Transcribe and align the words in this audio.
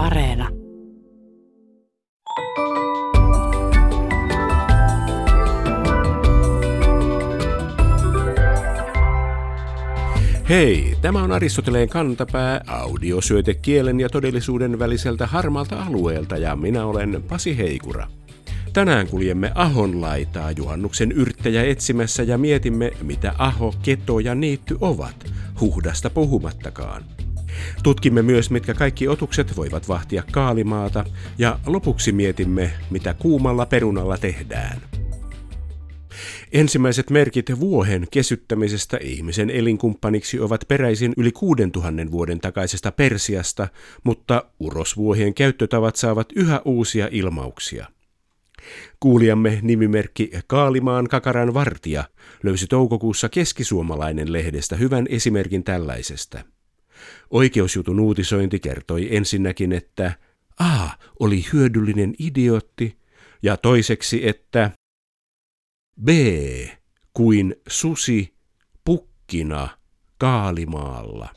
Areena. 0.00 0.48
Hei, 10.48 10.96
tämä 11.02 11.22
on 11.22 11.32
Aristoteleen 11.32 11.88
kantapää, 11.88 12.60
audiosyöte 12.66 13.54
kielen 13.54 14.00
ja 14.00 14.08
todellisuuden 14.08 14.78
väliseltä 14.78 15.26
harmalta 15.26 15.82
alueelta 15.82 16.36
ja 16.36 16.56
minä 16.56 16.86
olen 16.86 17.22
Pasi 17.28 17.58
Heikura. 17.58 18.06
Tänään 18.72 19.06
kuljemme 19.06 19.52
Ahon 19.54 20.00
laitaa 20.00 20.50
juhannuksen 20.50 21.12
yrttejä 21.12 21.64
etsimässä 21.64 22.22
ja 22.22 22.38
mietimme, 22.38 22.92
mitä 23.02 23.34
Aho, 23.38 23.74
Keto 23.82 24.18
ja 24.18 24.34
Niitty 24.34 24.76
ovat, 24.80 25.32
huhdasta 25.60 26.10
puhumattakaan. 26.10 27.04
Tutkimme 27.82 28.22
myös, 28.22 28.50
mitkä 28.50 28.74
kaikki 28.74 29.08
otukset 29.08 29.56
voivat 29.56 29.88
vahtia 29.88 30.22
kaalimaata 30.32 31.04
ja 31.38 31.58
lopuksi 31.66 32.12
mietimme, 32.12 32.70
mitä 32.90 33.14
kuumalla 33.14 33.66
perunalla 33.66 34.18
tehdään. 34.18 34.80
Ensimmäiset 36.52 37.10
merkit 37.10 37.60
vuohen 37.60 38.06
kesyttämisestä 38.10 38.98
ihmisen 39.02 39.50
elinkumppaniksi 39.50 40.40
ovat 40.40 40.64
peräisin 40.68 41.12
yli 41.16 41.32
6000 41.32 42.10
vuoden 42.10 42.40
takaisesta 42.40 42.92
Persiasta, 42.92 43.68
mutta 44.04 44.44
urosvuohien 44.60 45.34
käyttötavat 45.34 45.96
saavat 45.96 46.28
yhä 46.36 46.62
uusia 46.64 47.08
ilmauksia. 47.10 47.86
Kuulijamme 49.00 49.58
nimimerkki 49.62 50.30
Kaalimaan 50.46 51.08
kakaran 51.08 51.54
vartija 51.54 52.04
löysi 52.42 52.66
toukokuussa 52.66 53.28
keskisuomalainen 53.28 54.32
lehdestä 54.32 54.76
hyvän 54.76 55.06
esimerkin 55.08 55.64
tällaisesta. 55.64 56.44
Oikeusjutun 57.30 58.00
uutisointi 58.00 58.60
kertoi 58.60 59.16
ensinnäkin, 59.16 59.72
että 59.72 60.12
A 60.58 60.88
oli 61.20 61.44
hyödyllinen 61.52 62.14
idiotti 62.18 62.98
ja 63.42 63.56
toiseksi, 63.56 64.28
että 64.28 64.70
B 66.04 66.08
kuin 67.14 67.56
susi 67.68 68.34
pukkina 68.84 69.68
Kaalimaalla. 70.18 71.28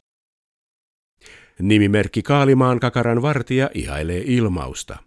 Nimimerkki 1.59 2.21
Kaalimaan 2.21 2.79
kakaran 2.79 3.21
vartija 3.21 3.69
ihailee 3.73 4.23
ilmausta. 4.25 4.97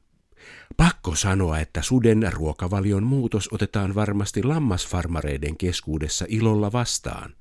Pakko 0.76 1.14
sanoa, 1.14 1.58
että 1.58 1.82
suden 1.82 2.32
ruokavalion 2.32 3.02
muutos 3.02 3.48
otetaan 3.52 3.94
varmasti 3.94 4.42
lammasfarmareiden 4.42 5.56
keskuudessa 5.56 6.24
ilolla 6.28 6.72
vastaan. 6.72 7.34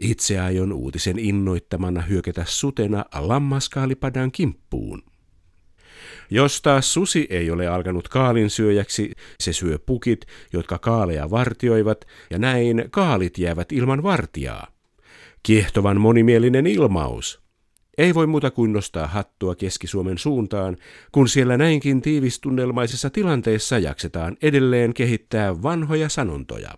Itse 0.00 0.40
aion 0.40 0.72
uutisen 0.72 1.18
innoittamana 1.18 2.02
hyökätä 2.02 2.44
sutena 2.46 3.04
lammaskaalipadan 3.14 4.32
kimppuun. 4.32 5.02
Jos 6.30 6.62
taas 6.62 6.94
susi 6.94 7.26
ei 7.30 7.50
ole 7.50 7.66
alkanut 7.66 8.08
kaalin 8.08 8.50
syöjäksi, 8.50 9.12
se 9.40 9.52
syö 9.52 9.78
pukit, 9.78 10.26
jotka 10.52 10.78
kaaleja 10.78 11.30
vartioivat, 11.30 12.06
ja 12.30 12.38
näin 12.38 12.84
kaalit 12.90 13.38
jäävät 13.38 13.72
ilman 13.72 14.02
vartijaa. 14.02 14.66
Kiehtovan 15.42 16.00
monimielinen 16.00 16.66
ilmaus. 16.66 17.40
Ei 17.98 18.14
voi 18.14 18.26
muuta 18.26 18.50
kuin 18.50 18.72
nostaa 18.72 19.06
hattua 19.06 19.54
Keski-Suomen 19.54 20.18
suuntaan, 20.18 20.76
kun 21.12 21.28
siellä 21.28 21.56
näinkin 21.56 22.02
tiivistunnelmaisessa 22.02 23.10
tilanteessa 23.10 23.78
jaksetaan 23.78 24.36
edelleen 24.42 24.94
kehittää 24.94 25.62
vanhoja 25.62 26.08
sanontoja. 26.08 26.74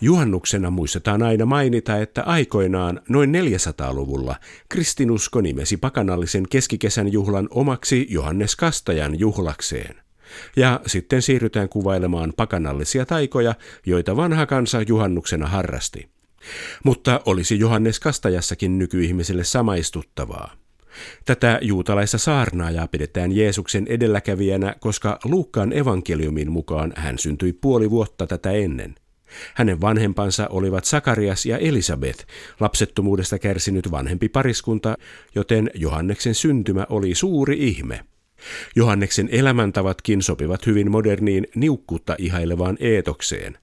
Juhannuksena 0.00 0.70
muistetaan 0.70 1.22
aina 1.22 1.46
mainita, 1.46 1.98
että 1.98 2.22
aikoinaan 2.22 3.00
noin 3.08 3.34
400-luvulla 3.34 4.36
kristinusko 4.68 5.40
nimesi 5.40 5.76
pakanallisen 5.76 6.48
keskikesän 6.50 7.12
juhlan 7.12 7.48
omaksi 7.50 8.06
Johannes 8.10 8.56
Kastajan 8.56 9.18
juhlakseen. 9.18 9.96
Ja 10.56 10.80
sitten 10.86 11.22
siirrytään 11.22 11.68
kuvailemaan 11.68 12.32
pakanallisia 12.36 13.06
taikoja, 13.06 13.54
joita 13.86 14.16
vanha 14.16 14.46
kansa 14.46 14.82
juhannuksena 14.82 15.46
harrasti. 15.46 16.08
Mutta 16.84 17.20
olisi 17.26 17.58
Johannes 17.58 18.00
Kastajassakin 18.00 18.78
nykyihmiselle 18.78 19.44
samaistuttavaa. 19.44 20.52
Tätä 21.24 21.58
juutalaista 21.62 22.18
saarnaajaa 22.18 22.88
pidetään 22.88 23.32
Jeesuksen 23.32 23.86
edelläkävijänä, 23.88 24.74
koska 24.80 25.18
Luukkaan 25.24 25.72
evankeliumin 25.72 26.52
mukaan 26.52 26.92
hän 26.96 27.18
syntyi 27.18 27.52
puoli 27.52 27.90
vuotta 27.90 28.26
tätä 28.26 28.50
ennen. 28.50 28.94
Hänen 29.54 29.80
vanhempansa 29.80 30.46
olivat 30.50 30.84
Sakarias 30.84 31.46
ja 31.46 31.58
Elisabeth, 31.58 32.26
lapsettomuudesta 32.60 33.38
kärsinyt 33.38 33.90
vanhempi 33.90 34.28
pariskunta, 34.28 34.96
joten 35.34 35.70
Johanneksen 35.74 36.34
syntymä 36.34 36.86
oli 36.88 37.14
suuri 37.14 37.56
ihme. 37.58 38.04
Johanneksen 38.76 39.28
elämäntavatkin 39.32 40.22
sopivat 40.22 40.66
hyvin 40.66 40.90
moderniin 40.90 41.46
niukkuutta 41.54 42.16
ihailevaan 42.18 42.76
eetokseen. 42.80 43.58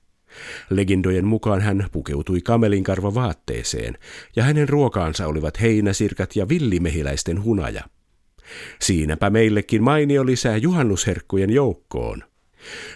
Legendojen 0.70 1.26
mukaan 1.26 1.62
hän 1.62 1.88
pukeutui 1.92 2.42
kamelinkarva 2.42 3.14
vaatteeseen, 3.14 3.98
ja 4.36 4.44
hänen 4.44 4.70
ruokaansa 4.70 5.28
olivat 5.28 5.62
heinäsirkat 5.62 6.36
ja 6.36 6.50
villimehiläisten 6.50 7.44
hunaja. 7.44 7.84
Siinäpä 8.82 9.30
meillekin 9.30 9.84
mainio 9.84 10.26
lisää 10.26 10.58
juhannusherkkujen 10.58 11.50
joukkoon– 11.50 12.24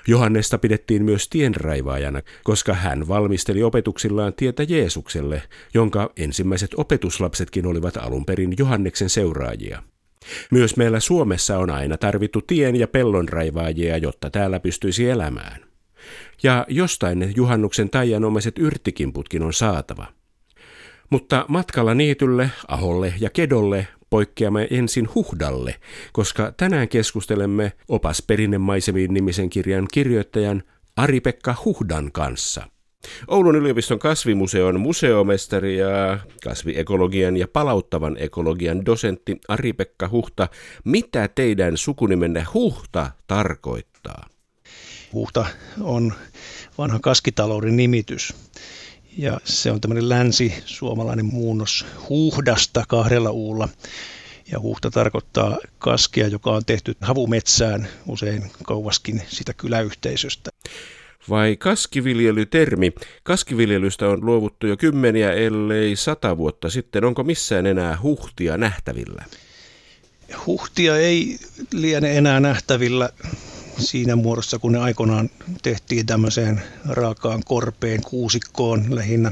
Johannesta 0.08 0.58
pidettiin 0.58 1.04
myös 1.04 1.30
tienraivaajana, 1.30 2.22
koska 2.44 2.74
hän 2.74 3.08
valmisteli 3.08 3.64
opetuksillaan 3.64 4.34
tietä 4.34 4.64
Jeesukselle, 4.64 5.44
jonka 5.74 6.12
ensimmäiset 6.18 6.72
opetuslapsetkin 6.78 7.66
olivat 7.66 7.98
alun 7.98 8.26
perin 8.26 8.54
Johanneksen 8.58 9.10
seuraajia. 9.10 9.84
Myös 10.52 10.78
meillä 10.78 11.00
Suomessa 11.00 11.58
on 11.58 11.70
aina 11.70 11.98
tarvittu 11.98 12.42
tien- 12.42 12.76
ja 12.76 12.88
pellonraivaajia, 12.88 13.98
jotta 13.98 14.30
täällä 14.30 14.60
pystyisi 14.60 15.10
elämään. 15.10 15.62
Ja 16.44 16.66
jostain 16.70 17.20
ne 17.20 17.34
juhannuksen 17.36 17.90
taianomaiset 17.90 18.60
yrttikimputkin 18.60 19.44
on 19.44 19.54
saatava. 19.54 20.21
Mutta 21.12 21.46
matkalla 21.48 21.94
niitylle, 21.94 22.52
aholle 22.68 23.14
ja 23.20 23.30
kedolle 23.30 23.88
poikkeamme 24.10 24.68
ensin 24.72 25.10
Huhdalle, 25.16 25.76
koska 26.14 26.54
tänään 26.58 26.90
keskustelemme 26.90 27.72
opas 27.88 28.22
perinnemaisemiin 28.22 29.14
nimisen 29.14 29.50
kirjan 29.50 29.88
kirjoittajan 29.94 30.64
Ari-Pekka 30.96 31.56
Huhdan 31.66 32.12
kanssa. 32.12 32.68
Oulun 33.28 33.56
yliopiston 33.56 34.00
kasvimuseon 34.00 34.80
museomestari 34.80 35.78
ja 35.78 36.20
kasviekologian 36.44 37.38
ja 37.38 37.48
palauttavan 37.48 38.18
ekologian 38.20 38.86
dosentti 38.86 39.38
Ari-Pekka 39.48 40.10
Huhta. 40.10 40.48
Mitä 40.84 41.28
teidän 41.28 41.78
sukunimenne 41.78 42.46
Huhta 42.54 43.12
tarkoittaa? 43.28 44.28
Huhta 45.14 45.46
on 45.82 46.14
vanha 46.78 47.00
kaskitalouden 47.00 47.78
nimitys. 47.78 48.34
Ja 49.18 49.40
se 49.44 49.72
on 49.72 49.82
tämmöinen 49.82 50.10
länsi-suomalainen 50.10 51.26
muunnos 51.26 51.86
huuhdasta 52.10 52.84
kahdella 52.88 53.30
uulla. 53.30 53.70
Ja 54.52 54.60
huhta 54.60 54.92
tarkoittaa 54.92 55.58
kaskia, 55.80 56.28
joka 56.28 56.52
on 56.52 56.66
tehty 56.66 56.96
havumetsään 57.02 57.88
usein 58.08 58.52
kauaskin 58.64 59.22
sitä 59.28 59.54
kyläyhteisöstä. 59.54 60.50
Vai 61.30 61.58
kaskiviljelytermi? 61.58 62.94
Kaskiviljelystä 63.24 64.08
on 64.08 64.26
luovuttu 64.26 64.68
jo 64.68 64.78
kymmeniä, 64.78 65.34
ellei 65.34 65.96
sata 65.96 66.38
vuotta 66.38 66.70
sitten. 66.70 67.04
Onko 67.04 67.24
missään 67.24 67.66
enää 67.66 67.98
huhtia 68.04 68.58
nähtävillä? 68.58 69.26
Huhtia 70.46 70.98
ei 70.98 71.38
liene 71.74 72.18
enää 72.18 72.40
nähtävillä 72.40 73.10
siinä 73.82 74.16
muodossa, 74.16 74.60
kun 74.60 74.72
ne 74.72 74.80
aikoinaan 74.80 75.30
tehtiin 75.62 76.06
tämmöiseen 76.06 76.62
raakaan 76.86 77.42
korpeen 77.46 78.02
kuusikkoon 78.02 78.96
lähinnä. 78.96 79.32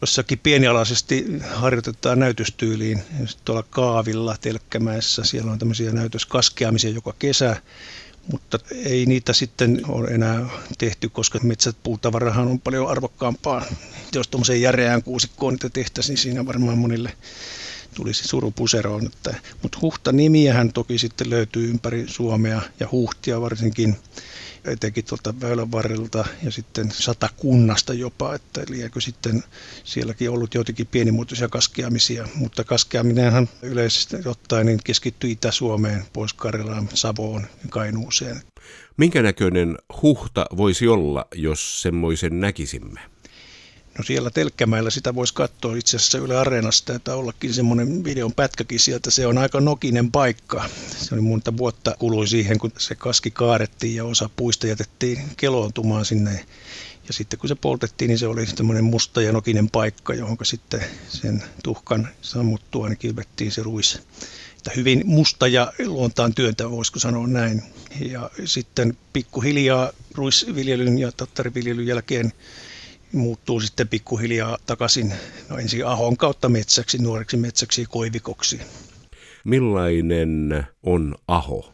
Jossakin 0.00 0.38
pienialaisesti 0.38 1.26
harjoitetaan 1.54 2.18
näytöstyyliin 2.18 3.02
tuolla 3.44 3.62
Kaavilla 3.70 4.36
Telkkämäessä. 4.40 5.24
Siellä 5.24 5.52
on 5.52 5.58
tämmöisiä 5.58 5.92
näytöskaskeamisia 5.92 6.90
joka 6.90 7.14
kesä, 7.18 7.56
mutta 8.32 8.58
ei 8.84 9.06
niitä 9.06 9.32
sitten 9.32 9.80
ole 9.88 10.08
enää 10.08 10.46
tehty, 10.78 11.08
koska 11.08 11.38
metsäpuutavarahan 11.42 12.48
on 12.48 12.60
paljon 12.60 12.88
arvokkaampaa. 12.90 13.64
Jos 14.14 14.28
tuommoiseen 14.28 14.60
järeään 14.60 15.02
kuusikkoon 15.02 15.54
niitä 15.54 15.70
tehtäisiin, 15.70 16.14
niin 16.14 16.22
siinä 16.22 16.46
varmaan 16.46 16.78
monille 16.78 17.12
tulisi 17.94 18.28
surupuseroon. 18.28 19.06
Että, 19.06 19.34
mutta 19.62 19.78
huhta-nimiähän 19.82 20.72
toki 20.72 20.98
sitten 20.98 21.30
löytyy 21.30 21.70
ympäri 21.70 22.04
Suomea 22.08 22.62
ja 22.80 22.88
huhtia 22.92 23.40
varsinkin 23.40 23.96
etenkin 24.64 25.04
tuolta 25.04 25.40
väylän 25.40 25.72
varrelta 25.72 26.24
ja 26.42 26.50
sitten 26.50 26.90
satakunnasta 26.90 27.94
jopa, 27.94 28.34
että 28.34 28.62
liekö 28.68 29.00
sitten 29.00 29.42
sielläkin 29.84 30.30
ollut 30.30 30.54
joitakin 30.54 30.86
pienimuotoisia 30.86 31.48
kaskeamisia, 31.48 32.28
mutta 32.34 32.64
kaskeaminenhan 32.64 33.48
yleisesti 33.62 34.16
ottaen 34.24 34.66
niin 34.66 34.80
keskittyy 34.84 35.30
Itä-Suomeen, 35.30 36.04
Pohjois-Karjalaan, 36.12 36.88
Savoon 36.94 37.42
ja 37.42 37.68
Kainuuseen. 37.70 38.42
Minkä 38.96 39.22
näköinen 39.22 39.78
huhta 40.02 40.46
voisi 40.56 40.88
olla, 40.88 41.26
jos 41.34 41.82
semmoisen 41.82 42.40
näkisimme? 42.40 43.00
No 43.98 44.04
siellä 44.04 44.30
Telkkämäellä 44.30 44.90
sitä 44.90 45.14
voisi 45.14 45.34
katsoa 45.34 45.76
itse 45.76 45.96
asiassa 45.96 46.18
Yle 46.18 46.36
Areenasta, 46.36 46.94
että 46.94 47.14
ollakin 47.14 47.54
semmoinen 47.54 48.04
videon 48.04 48.32
pätkäkin 48.32 48.80
sieltä. 48.80 49.10
Se 49.10 49.26
on 49.26 49.38
aika 49.38 49.60
nokinen 49.60 50.12
paikka. 50.12 50.68
Se 50.98 51.14
oli 51.14 51.22
monta 51.22 51.56
vuotta 51.56 51.96
kului 51.98 52.28
siihen, 52.28 52.58
kun 52.58 52.72
se 52.78 52.94
kaski 52.94 53.30
kaadettiin 53.30 53.96
ja 53.96 54.04
osa 54.04 54.30
puista 54.36 54.66
jätettiin 54.66 55.22
keloontumaan 55.36 56.04
sinne. 56.04 56.46
Ja 57.08 57.12
sitten 57.14 57.38
kun 57.38 57.48
se 57.48 57.54
poltettiin, 57.54 58.08
niin 58.08 58.18
se 58.18 58.26
oli 58.26 58.46
semmoinen 58.46 58.84
musta 58.84 59.22
ja 59.22 59.32
nokinen 59.32 59.70
paikka, 59.70 60.14
johon 60.14 60.36
sitten 60.42 60.84
sen 61.08 61.42
tuhkan 61.64 62.08
sammuttua 62.22 62.88
niin 62.88 62.98
kilvettiin 62.98 63.52
se 63.52 63.62
ruis. 63.62 63.98
Että 64.56 64.70
hyvin 64.76 65.02
musta 65.04 65.48
ja 65.48 65.72
luontaan 65.86 66.34
työntä, 66.34 66.70
voisiko 66.70 66.98
sanoa 66.98 67.26
näin. 67.26 67.62
Ja 68.00 68.30
sitten 68.44 68.96
pikkuhiljaa 69.12 69.92
ruisviljelyn 70.14 70.98
ja 70.98 71.12
tattariviljelyn 71.12 71.86
jälkeen 71.86 72.32
muuttuu 73.12 73.60
sitten 73.60 73.88
pikkuhiljaa 73.88 74.58
takaisin 74.66 75.14
no 75.48 75.58
ensin 75.58 75.86
ahon 75.86 76.16
kautta 76.16 76.48
metsäksi, 76.48 76.98
nuoreksi 76.98 77.36
metsäksi 77.36 77.80
ja 77.80 77.86
koivikoksi. 77.88 78.60
Millainen 79.44 80.66
on 80.82 81.14
aho? 81.28 81.72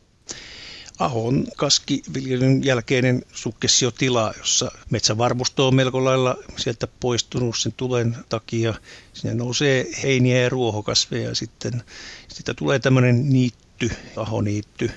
Aho 0.99 1.27
on 1.27 1.47
kaskiviljelyn 1.57 2.65
jälkeinen 2.65 3.23
sukkessiotila, 3.33 4.35
jossa 4.39 4.71
metsävarmusto 4.91 5.69
on 5.69 5.75
melko 5.75 6.05
lailla 6.05 6.37
sieltä 6.57 6.87
poistunut 7.01 7.59
sen 7.59 7.73
tulen 7.77 8.17
takia. 8.29 8.75
Sinne 9.13 9.35
nousee 9.35 9.87
heiniä 10.03 10.43
ja 10.43 10.49
ruohokasveja 10.49 11.29
ja 11.29 11.35
sitten 11.35 11.83
sitä 12.29 12.55
tulee 12.55 12.79
tämmöinen 12.79 13.29
niitty, 13.29 13.91
ahoniitty. 14.17 14.91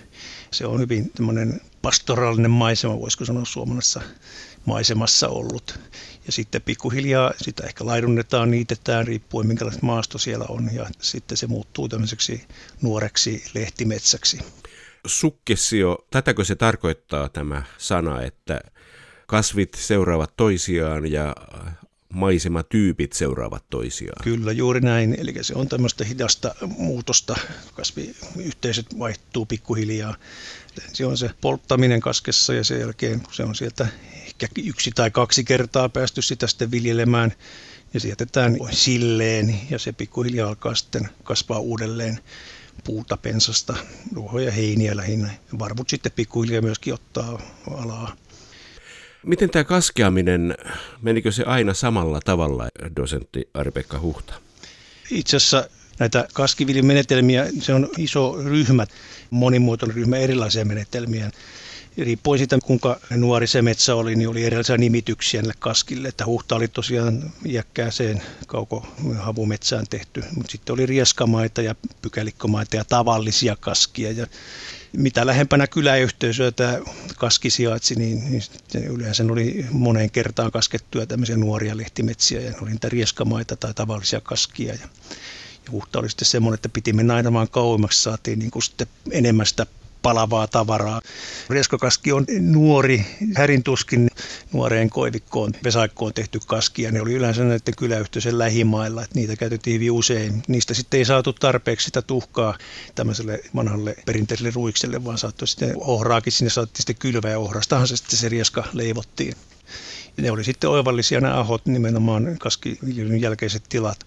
Se 0.51 0.65
on 0.65 0.79
hyvin 0.79 1.09
tämmöinen 1.09 1.61
pastoraalinen 1.81 2.51
maisema, 2.51 2.99
voisiko 2.99 3.25
sanoa 3.25 3.45
suomalaisessa 3.45 4.01
maisemassa 4.65 5.27
ollut. 5.29 5.79
Ja 6.27 6.31
sitten 6.31 6.61
pikkuhiljaa 6.61 7.33
sitä 7.37 7.63
ehkä 7.63 7.85
laidunnetaan, 7.85 8.51
niitetään, 8.51 9.07
riippuen 9.07 9.47
minkälaista 9.47 9.85
maasto 9.85 10.17
siellä 10.17 10.45
on. 10.49 10.69
Ja 10.73 10.89
sitten 11.01 11.37
se 11.37 11.47
muuttuu 11.47 11.89
tämmöiseksi 11.89 12.43
nuoreksi 12.81 13.43
lehtimetsäksi. 13.53 14.39
Sukkessio, 15.05 16.07
tätäkö 16.11 16.43
se 16.43 16.55
tarkoittaa 16.55 17.29
tämä 17.29 17.63
sana, 17.77 18.21
että 18.21 18.61
kasvit 19.27 19.73
seuraavat 19.73 20.33
toisiaan 20.37 21.11
ja 21.11 21.35
maisematyypit 22.13 23.13
seuraavat 23.13 23.63
toisiaan. 23.69 24.23
Kyllä, 24.23 24.51
juuri 24.51 24.79
näin. 24.79 25.15
Eli 25.19 25.33
se 25.41 25.55
on 25.55 25.67
tämmöistä 25.67 26.03
hidasta 26.03 26.55
muutosta. 26.67 27.35
Kasviyhteisöt 27.73 28.99
vaihtuu 28.99 29.45
pikkuhiljaa. 29.45 30.15
Se 30.93 31.05
on 31.05 31.17
se 31.17 31.29
polttaminen 31.41 31.99
kaskessa 32.01 32.53
ja 32.53 32.63
sen 32.63 32.79
jälkeen, 32.79 33.21
kun 33.21 33.33
se 33.33 33.43
on 33.43 33.55
sieltä 33.55 33.87
ehkä 34.45 34.61
yksi 34.63 34.91
tai 34.95 35.11
kaksi 35.11 35.43
kertaa 35.43 35.89
päästy 35.89 36.21
sitä 36.21 36.47
sitten 36.47 36.71
viljelemään, 36.71 37.33
ja 37.93 37.99
se 37.99 38.07
jätetään 38.07 38.57
silleen 38.71 39.59
ja 39.69 39.79
se 39.79 39.91
pikkuhiljaa 39.91 40.49
alkaa 40.49 40.75
sitten 40.75 41.09
kasvaa 41.23 41.59
uudelleen 41.59 42.19
puuta, 42.83 43.17
pensasta, 43.17 43.75
ruohoja, 44.13 44.51
heiniä 44.51 44.97
lähinnä. 44.97 45.29
Varvut 45.59 45.89
sitten 45.89 46.11
pikkuhiljaa 46.11 46.61
myöskin 46.61 46.93
ottaa 46.93 47.41
alaa. 47.71 48.15
Miten 49.23 49.49
tämä 49.49 49.63
kaskeaminen, 49.63 50.57
menikö 51.01 51.31
se 51.31 51.43
aina 51.43 51.73
samalla 51.73 52.19
tavalla, 52.25 52.69
dosentti 52.95 53.49
Ari-Pekka 53.53 53.99
Huhta? 53.99 54.33
Itse 55.11 55.37
asiassa 55.37 55.69
näitä 55.99 56.27
kaskiviljemenetelmiä, 56.33 57.47
se 57.59 57.73
on 57.73 57.89
iso 57.97 58.35
ryhmä, 58.43 58.87
monimuotoinen 59.29 59.95
ryhmä 59.95 60.17
erilaisia 60.17 60.65
menetelmiä 60.65 61.31
riippuen 61.97 62.37
siitä, 62.37 62.59
kuinka 62.65 62.99
nuori 63.09 63.47
se 63.47 63.61
metsä 63.61 63.95
oli, 63.95 64.15
niin 64.15 64.29
oli 64.29 64.45
erilaisia 64.45 64.77
nimityksiä 64.77 65.41
näille 65.41 65.53
kaskille. 65.59 66.07
Että 66.07 66.25
huhta 66.25 66.55
oli 66.55 66.67
tosiaan 66.67 67.31
iäkkääseen 67.45 68.21
havumetsään 69.17 69.85
tehty, 69.89 70.23
mutta 70.35 70.51
sitten 70.51 70.73
oli 70.73 70.85
rieskamaita 70.85 71.61
ja 71.61 71.75
pykälikkomaita 72.01 72.75
ja 72.75 72.85
tavallisia 72.85 73.55
kaskia. 73.59 74.11
Ja 74.11 74.27
mitä 74.93 75.25
lähempänä 75.25 75.67
kyläyhteisöä 75.67 76.51
tämä 76.51 76.79
kaski 77.17 77.49
sijaitsi, 77.49 77.95
niin, 77.95 78.31
niin 78.73 78.83
yleensä 78.85 79.23
oli 79.23 79.65
moneen 79.71 80.11
kertaan 80.11 80.51
kaskettuja 80.51 81.05
tämmöisiä 81.05 81.37
nuoria 81.37 81.77
lehtimetsiä 81.77 82.41
ja 82.41 82.53
oli 82.61 82.69
niitä 82.71 82.89
rieskamaita 82.89 83.55
tai 83.55 83.73
tavallisia 83.73 84.21
kaskia. 84.21 84.73
Ja, 84.73 84.87
ja 85.65 85.71
huhta 85.71 85.99
oli 85.99 86.09
sitten 86.09 86.25
semmoinen, 86.25 86.55
että 86.55 86.69
piti 86.69 86.93
mennä 86.93 87.15
aina 87.15 87.33
vaan 87.33 87.49
kauemmaksi, 87.49 88.01
saatiin 88.01 88.39
niin 88.39 88.51
kuin 88.51 88.63
sitten 88.63 88.87
enemmän 89.11 89.45
sitä 89.45 89.65
palavaa 90.01 90.47
tavaraa. 90.47 91.01
Reskokaski 91.49 92.11
on 92.11 92.25
nuori, 92.39 93.05
härintuskin 93.35 94.09
nuoreen 94.53 94.89
koivikkoon, 94.89 95.51
vesaikkoon 95.63 96.13
tehty 96.13 96.39
kaski 96.47 96.81
ja 96.81 96.91
ne 96.91 97.01
oli 97.01 97.13
yleensä 97.13 97.43
näiden 97.43 97.75
kyläyhteisön 97.77 98.37
lähimailla, 98.37 99.03
että 99.03 99.19
niitä 99.19 99.35
käytettiin 99.35 99.73
hyvin 99.73 99.91
usein. 99.91 100.43
Niistä 100.47 100.73
sitten 100.73 100.97
ei 100.97 101.05
saatu 101.05 101.33
tarpeeksi 101.33 101.85
sitä 101.85 102.01
tuhkaa 102.01 102.57
tämmöiselle 102.95 103.39
vanhalle 103.55 103.95
perinteiselle 104.05 104.51
ruikselle, 104.55 105.05
vaan 105.05 105.17
saattoi 105.17 105.47
sitten 105.47 105.73
ohraakin, 105.75 106.33
sinne 106.33 106.49
saatiin 106.49 106.77
sitten 106.77 106.95
kylvää 106.95 107.31
ja 107.31 107.39
ohrastahan 107.39 107.87
se 107.87 107.97
sitten 107.97 108.19
se 108.19 108.29
rieska 108.29 108.63
leivottiin. 108.73 109.33
Ne 110.17 110.31
oli 110.31 110.43
sitten 110.43 110.69
oivallisia 110.69 111.21
nämä 111.21 111.39
ahot, 111.39 111.65
nimenomaan 111.65 112.37
kaskiviljelyn 112.39 113.21
jälkeiset 113.21 113.63
tilat. 113.69 113.99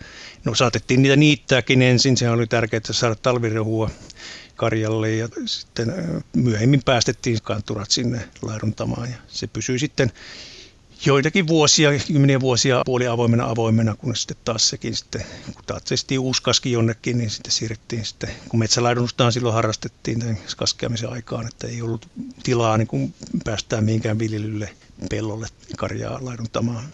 No 0.44 0.54
saatettiin 0.54 1.02
niitä 1.02 1.16
niittääkin 1.16 1.82
ensin, 1.82 2.16
se 2.16 2.31
oli 2.31 2.46
tärkeää 2.46 2.81
saada 2.90 3.14
talvirehua 3.14 3.90
karjalle 4.60 5.10
ja 5.10 5.28
sitten 5.46 5.94
myöhemmin 6.36 6.82
päästettiin 6.84 7.38
kanturat 7.42 7.90
sinne 7.90 8.28
laiduntamaan 8.42 9.10
ja 9.10 9.16
se 9.28 9.46
pysyi 9.46 9.78
sitten 9.78 10.12
joitakin 11.06 11.46
vuosia, 11.46 11.90
kymmeniä 12.06 12.40
vuosia 12.40 12.82
puoli 12.84 13.06
avoimena 13.06 13.50
avoimena, 13.50 13.94
kun 13.94 14.16
sitten 14.16 14.36
taas 14.44 14.68
sekin 14.68 14.96
sitten, 14.96 15.24
kun 15.54 15.64
taas 15.66 15.82
uusi 16.18 16.42
kaski 16.42 16.72
jonnekin, 16.72 17.18
niin 17.18 17.30
sitten 17.30 17.52
siirrettiin 17.52 18.04
sitten, 18.04 18.30
kun 18.48 18.60
metsälaidunnustahan 18.60 19.32
silloin 19.32 19.54
harrastettiin 19.54 20.18
tämän 20.18 20.38
kaskeamisen 20.56 21.10
aikaan, 21.10 21.46
että 21.46 21.66
ei 21.66 21.82
ollut 21.82 22.08
tilaa 22.42 22.76
niin 22.76 22.88
kun 22.88 23.14
päästään 23.44 23.84
mihinkään 23.84 24.18
viljelylle 24.18 24.68
pellolle 25.10 25.46
karjaa 25.76 26.18
laiduntamaan 26.24 26.84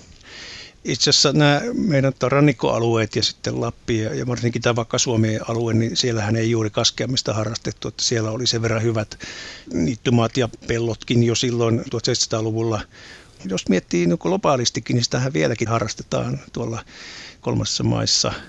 itse 0.86 1.10
asiassa 1.10 1.32
nämä 1.32 1.60
meidän 1.74 2.12
rannikkoalueet 2.22 3.16
ja 3.16 3.22
sitten 3.22 3.60
Lappi 3.60 3.98
ja, 3.98 4.14
ja 4.14 4.26
varsinkin 4.26 4.62
tämä 4.62 4.76
vaikka 4.76 4.98
Suomen 4.98 5.40
alue, 5.50 5.74
niin 5.74 5.96
siellähän 5.96 6.36
ei 6.36 6.50
juuri 6.50 6.70
kaskeamista 6.70 7.34
harrastettu, 7.34 7.88
että 7.88 8.02
siellä 8.02 8.30
oli 8.30 8.46
sen 8.46 8.62
verran 8.62 8.82
hyvät 8.82 9.18
niittymaat 9.72 10.36
ja 10.36 10.48
pellotkin 10.66 11.22
jo 11.22 11.34
silloin 11.34 11.80
1700-luvulla. 11.80 12.80
Jos 13.44 13.68
miettii 13.68 14.06
niin 14.06 14.18
globaalistikin, 14.20 14.94
niin 14.94 15.04
sitähän 15.04 15.32
vieläkin 15.32 15.68
harrastetaan 15.68 16.40
tuolla 16.52 16.84
kolmassa 17.40 17.84
maissa– 17.84 18.32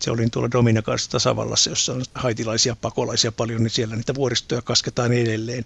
se 0.00 0.10
oli 0.10 0.30
tuolla 0.30 0.50
Dominikaisessa 0.50 1.10
tasavallassa, 1.10 1.70
jossa 1.70 1.92
on 1.92 2.02
haitilaisia 2.14 2.76
pakolaisia 2.76 3.32
paljon, 3.32 3.62
niin 3.62 3.70
siellä 3.70 3.96
niitä 3.96 4.14
vuoristoja 4.14 4.62
kasketaan 4.62 5.12
edelleen. 5.12 5.64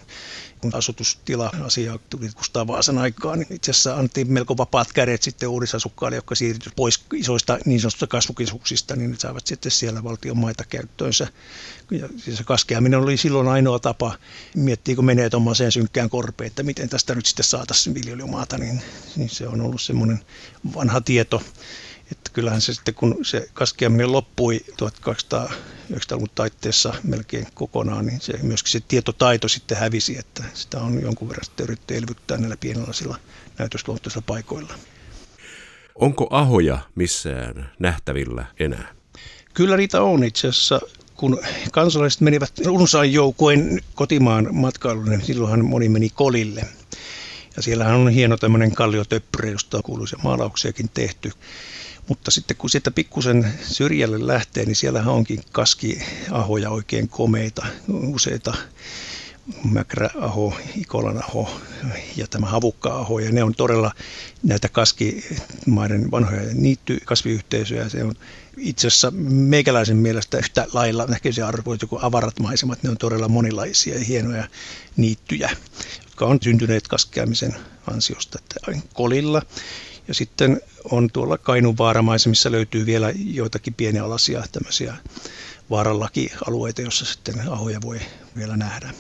Kun 0.61 0.75
asutustila-asia 0.75 1.99
tuli 2.11 2.29
Kustaa 2.35 2.67
Vaasan 2.67 2.99
aikaan, 2.99 3.39
niin 3.39 3.55
itse 3.55 3.71
asiassa 3.71 3.95
annettiin 3.95 4.33
melko 4.33 4.57
vapaat 4.57 4.93
kädet 4.93 5.23
sitten 5.23 5.49
uudisasukkaille, 5.49 6.17
jotka 6.17 6.35
siirtyivät 6.35 6.77
pois 6.77 7.05
isoista 7.15 7.59
niin 7.65 7.81
sanotusta 7.81 8.07
kasvukeskuksista, 8.07 8.97
niin 8.97 9.11
ne 9.11 9.17
saivat 9.19 9.47
sitten 9.47 9.73
siellä 9.73 10.05
valtion 10.05 10.39
maita 10.39 10.65
käyttöönsä. 10.65 11.29
Ja 11.91 12.09
se 12.35 12.45
kaskeaminen 12.45 13.01
oli 13.01 13.17
silloin 13.17 13.49
ainoa 13.49 13.79
tapa 13.79 14.19
miettiä, 14.55 14.97
kun 14.97 15.05
menee 15.05 15.31
tuommoiseen 15.31 15.73
synkkään 15.73 16.11
korpeen, 16.11 16.47
että 16.47 16.63
miten 16.63 16.89
tästä 16.89 17.15
nyt 17.15 17.27
sitten 17.27 17.45
saataisiin 17.45 17.95
viljelymaata, 17.95 18.59
niin, 18.59 18.83
niin 19.17 19.29
se 19.29 19.49
on 19.49 19.61
ollut 19.61 19.81
semmoinen 19.81 20.21
vanha 20.75 21.01
tieto. 21.01 21.43
Että 22.13 22.31
kyllähän 22.33 22.61
se 22.61 22.75
sitten, 22.75 22.95
kun 22.95 23.19
se 23.23 23.49
kaskeaminen 23.53 24.13
loppui 24.13 24.65
1290-luvun 24.71 26.31
taitteessa 26.35 26.95
melkein 27.03 27.47
kokonaan, 27.55 28.07
niin 28.07 28.21
se, 28.21 28.33
myöskin 28.43 28.73
se 28.73 28.81
tietotaito 28.89 29.49
sitten 29.49 29.79
hävisi, 29.79 30.19
että 30.19 30.45
sitä 30.55 30.81
on 30.81 31.03
jonkun 31.03 31.29
verran 31.29 31.45
sitten 31.45 31.65
yritetty 31.65 31.97
elvyttää 31.97 32.39
näillä 32.39 32.57
pienenlaisilla 32.57 33.17
näytösluontoisilla 33.59 34.25
paikoilla. 34.27 34.75
Onko 35.95 36.27
ahoja 36.31 36.79
missään 36.95 37.71
nähtävillä 37.79 38.47
enää? 38.59 38.95
Kyllä 39.55 39.77
niitä 39.77 40.03
on 40.03 40.25
itse 40.25 40.49
asiassa. 40.49 40.81
Kun 41.17 41.39
kansalaiset 41.73 42.21
menivät 42.21 42.53
runsain 42.65 43.13
joukoin 43.13 43.81
kotimaan 43.95 44.49
matkailuun, 44.53 45.09
niin 45.09 45.23
silloinhan 45.23 45.65
moni 45.65 45.89
meni 45.89 46.11
kolille. 46.11 46.69
Ja 47.57 47.63
siellähän 47.63 47.95
on 47.97 48.09
hieno 48.09 48.37
tämmöinen 48.37 48.75
kalliotöppyrä, 48.75 49.51
josta 49.51 49.81
on 49.89 50.09
se 50.09 50.17
maalauksiakin 50.23 50.89
tehty. 50.95 51.33
Mutta 52.11 52.31
sitten 52.31 52.57
kun 52.57 52.71
sieltä 52.71 52.91
pikkusen 52.91 53.53
syrjälle 53.63 54.27
lähtee, 54.27 54.65
niin 54.65 54.77
siellä 54.77 55.03
onkin 55.03 55.41
kaskiahoja 55.53 56.71
oikein 56.71 57.09
komeita, 57.09 57.67
useita 57.89 58.55
Mäkräaho, 59.65 60.57
Ikolan-aho 60.77 61.51
ja 62.17 62.27
tämä 62.27 62.47
Havukka-aho. 62.47 63.19
Ja 63.19 63.33
ne 63.33 63.43
on 63.43 63.55
todella 63.55 63.93
näitä 64.43 64.69
kaskimaiden 64.69 66.11
vanhoja 66.11 66.43
niittykasviyhteisöjä. 66.55 67.89
Se 67.89 68.05
on 68.05 68.15
itse 68.57 68.87
asiassa 68.87 69.11
meikäläisen 69.29 69.97
mielestä 69.97 70.39
yhtä 70.39 70.67
lailla 70.73 71.09
se 71.31 71.43
arvoitu 71.43 71.87
kuin 71.87 72.05
avarat 72.05 72.39
maisemat. 72.39 72.83
Ne 72.83 72.91
on 72.91 72.99
todella 72.99 73.29
monilaisia 73.29 73.95
ja 73.95 74.05
hienoja 74.05 74.49
niittyjä, 74.97 75.51
jotka 76.05 76.27
on 76.27 76.39
syntyneet 76.43 76.89
kaskeamisen 76.89 77.55
ansiosta. 77.87 78.39
Että 78.39 78.81
kolilla 78.95 79.43
Ja 80.11 80.15
sitten 80.15 80.61
on 80.91 81.11
tuolla 81.13 81.39
Kainun 81.39 81.79
vaaramaisemissa 81.79 82.51
löytyy 82.51 82.87
vielä 82.87 83.13
joitakin 83.17 83.75
pienialaisia 83.75 84.45
tämmöisiä 84.53 84.95
vaarallakialueita, 85.71 86.83
joissa 86.83 87.05
sitten 87.05 87.49
ahoja 87.49 87.79
voi 87.83 88.01
vielä 88.37 88.57
nähdä. 88.57 88.91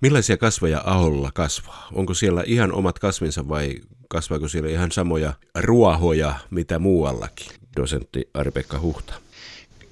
Millaisia 0.00 0.36
kasveja 0.36 0.82
aholla 0.84 1.30
kasvaa? 1.34 1.88
Onko 1.92 2.14
siellä 2.14 2.42
ihan 2.46 2.72
omat 2.72 2.98
kasvinsa 2.98 3.48
vai 3.48 3.74
kasvaako 4.08 4.48
siellä 4.48 4.70
ihan 4.70 4.92
samoja 4.92 5.32
ruohoja 5.54 6.34
mitä 6.50 6.78
muuallakin? 6.78 7.52
Dosentti 7.76 8.28
Ari-Pekka 8.34 8.80
Huhta. 8.80 9.14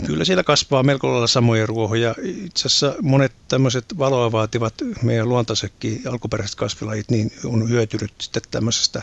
Kyllä 0.07 0.25
siellä 0.25 0.45
kasvaa 0.45 0.83
melko 0.83 1.11
lailla 1.11 1.27
samoja 1.27 1.67
ruohoja. 1.67 2.15
Itse 2.23 2.67
asiassa 2.67 2.95
monet 3.03 3.33
tämmöiset 3.49 3.85
valoa 3.99 4.33
vaativat 4.33 4.75
meidän 5.03 5.29
luontaisetkin 5.29 6.03
alkuperäiset 6.09 6.57
kasvilajit 6.57 7.11
niin 7.11 7.33
on 7.45 7.69
hyötynyt 7.69 8.13
sitten 8.21 8.43
tämmöisestä 8.51 9.03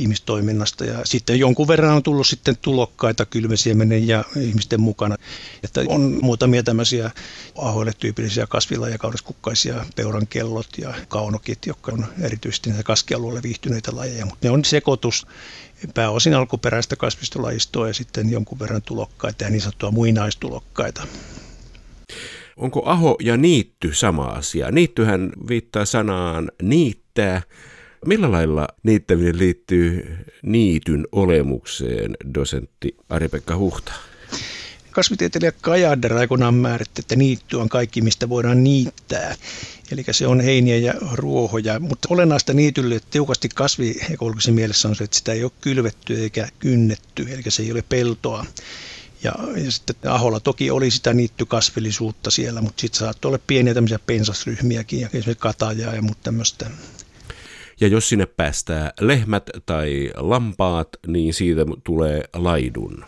ihmistoiminnasta. 0.00 0.84
Ja 0.84 0.98
sitten 1.04 1.38
jonkun 1.38 1.68
verran 1.68 1.96
on 1.96 2.02
tullut 2.02 2.26
sitten 2.26 2.56
tulokkaita 2.62 3.26
kylmäsiemenen 3.26 4.08
ja 4.08 4.24
ihmisten 4.40 4.80
mukana. 4.80 5.16
Että 5.64 5.80
on 5.88 6.18
muutamia 6.22 6.62
tämmöisiä 6.62 7.10
ahoille 7.56 7.92
tyypillisiä 7.98 8.46
kasvilajeja, 8.46 8.98
kauriskukkaisia, 8.98 9.84
peuran 9.96 10.26
ja 10.78 10.94
kaunokit, 11.08 11.66
jotka 11.66 11.92
on 11.92 12.06
erityisesti 12.20 12.70
näitä 12.70 12.82
kaskialueelle 12.82 13.42
viihtyneitä 13.42 13.96
lajeja. 13.96 14.26
Mutta 14.26 14.48
ne 14.48 14.50
on 14.50 14.64
sekoitus 14.64 15.26
pääosin 15.94 16.34
alkuperäistä 16.34 16.96
kasvistolajistoa 16.96 17.88
ja 17.88 17.94
sitten 17.94 18.30
jonkun 18.30 18.58
verran 18.58 18.82
tulokkaita 18.82 19.44
ja 19.44 19.50
niin 19.50 19.60
sanottua 19.60 19.90
muinaistulokkaita. 19.90 21.06
Onko 22.56 22.82
aho 22.86 23.16
ja 23.20 23.36
niitty 23.36 23.94
sama 23.94 24.24
asia? 24.24 24.70
Niittyhän 24.70 25.32
viittaa 25.48 25.84
sanaan 25.84 26.50
niittää. 26.62 27.42
Millä 28.06 28.32
lailla 28.32 28.68
niittäminen 28.82 29.38
liittyy 29.38 30.16
niityn 30.42 31.06
olemukseen, 31.12 32.16
dosentti 32.34 32.96
Ari-Pekka 33.08 33.56
Huhta? 33.56 33.92
Kasvitieteilijä 34.90 35.52
Kajader 35.60 36.14
aikoinaan 36.14 36.54
määritti, 36.54 37.00
että 37.00 37.16
niitty 37.16 37.56
on 37.56 37.68
kaikki, 37.68 38.00
mistä 38.00 38.28
voidaan 38.28 38.64
niittää. 38.64 39.34
Eli 39.92 40.04
se 40.10 40.26
on 40.26 40.40
heiniä 40.40 40.76
ja 40.76 40.94
ruohoja, 41.12 41.80
mutta 41.80 42.08
olennaista 42.10 42.52
niitylle 42.52 43.00
tiukasti 43.10 43.48
kasviekologisen 43.48 44.54
mielessä 44.54 44.88
on 44.88 44.96
se, 44.96 45.04
että 45.04 45.16
sitä 45.16 45.32
ei 45.32 45.44
ole 45.44 45.52
kylvetty 45.60 46.22
eikä 46.22 46.48
kynnetty, 46.58 47.26
eli 47.30 47.42
se 47.48 47.62
ei 47.62 47.72
ole 47.72 47.84
peltoa. 47.88 48.46
Ja, 49.22 49.32
ja 49.64 49.70
sitten 49.70 49.96
Aholla 50.04 50.40
toki 50.40 50.70
oli 50.70 50.90
sitä 50.90 51.14
niittykasvillisuutta 51.14 52.30
siellä, 52.30 52.60
mutta 52.60 52.80
sitten 52.80 52.98
saattoi 52.98 53.28
olla 53.28 53.40
pieniä 53.46 53.74
tämmöisiä 53.74 53.98
pensasryhmiäkin, 53.98 55.00
ja 55.00 55.06
esimerkiksi 55.06 55.42
katajaa 55.42 55.94
ja 55.94 56.02
muuta 56.02 56.20
tämmöistä. 56.22 56.70
Ja 57.80 57.88
jos 57.88 58.08
sinne 58.08 58.26
päästää 58.26 58.92
lehmät 59.00 59.50
tai 59.66 60.10
lampaat, 60.16 60.88
niin 61.06 61.34
siitä 61.34 61.64
tulee 61.84 62.24
laidun. 62.34 63.04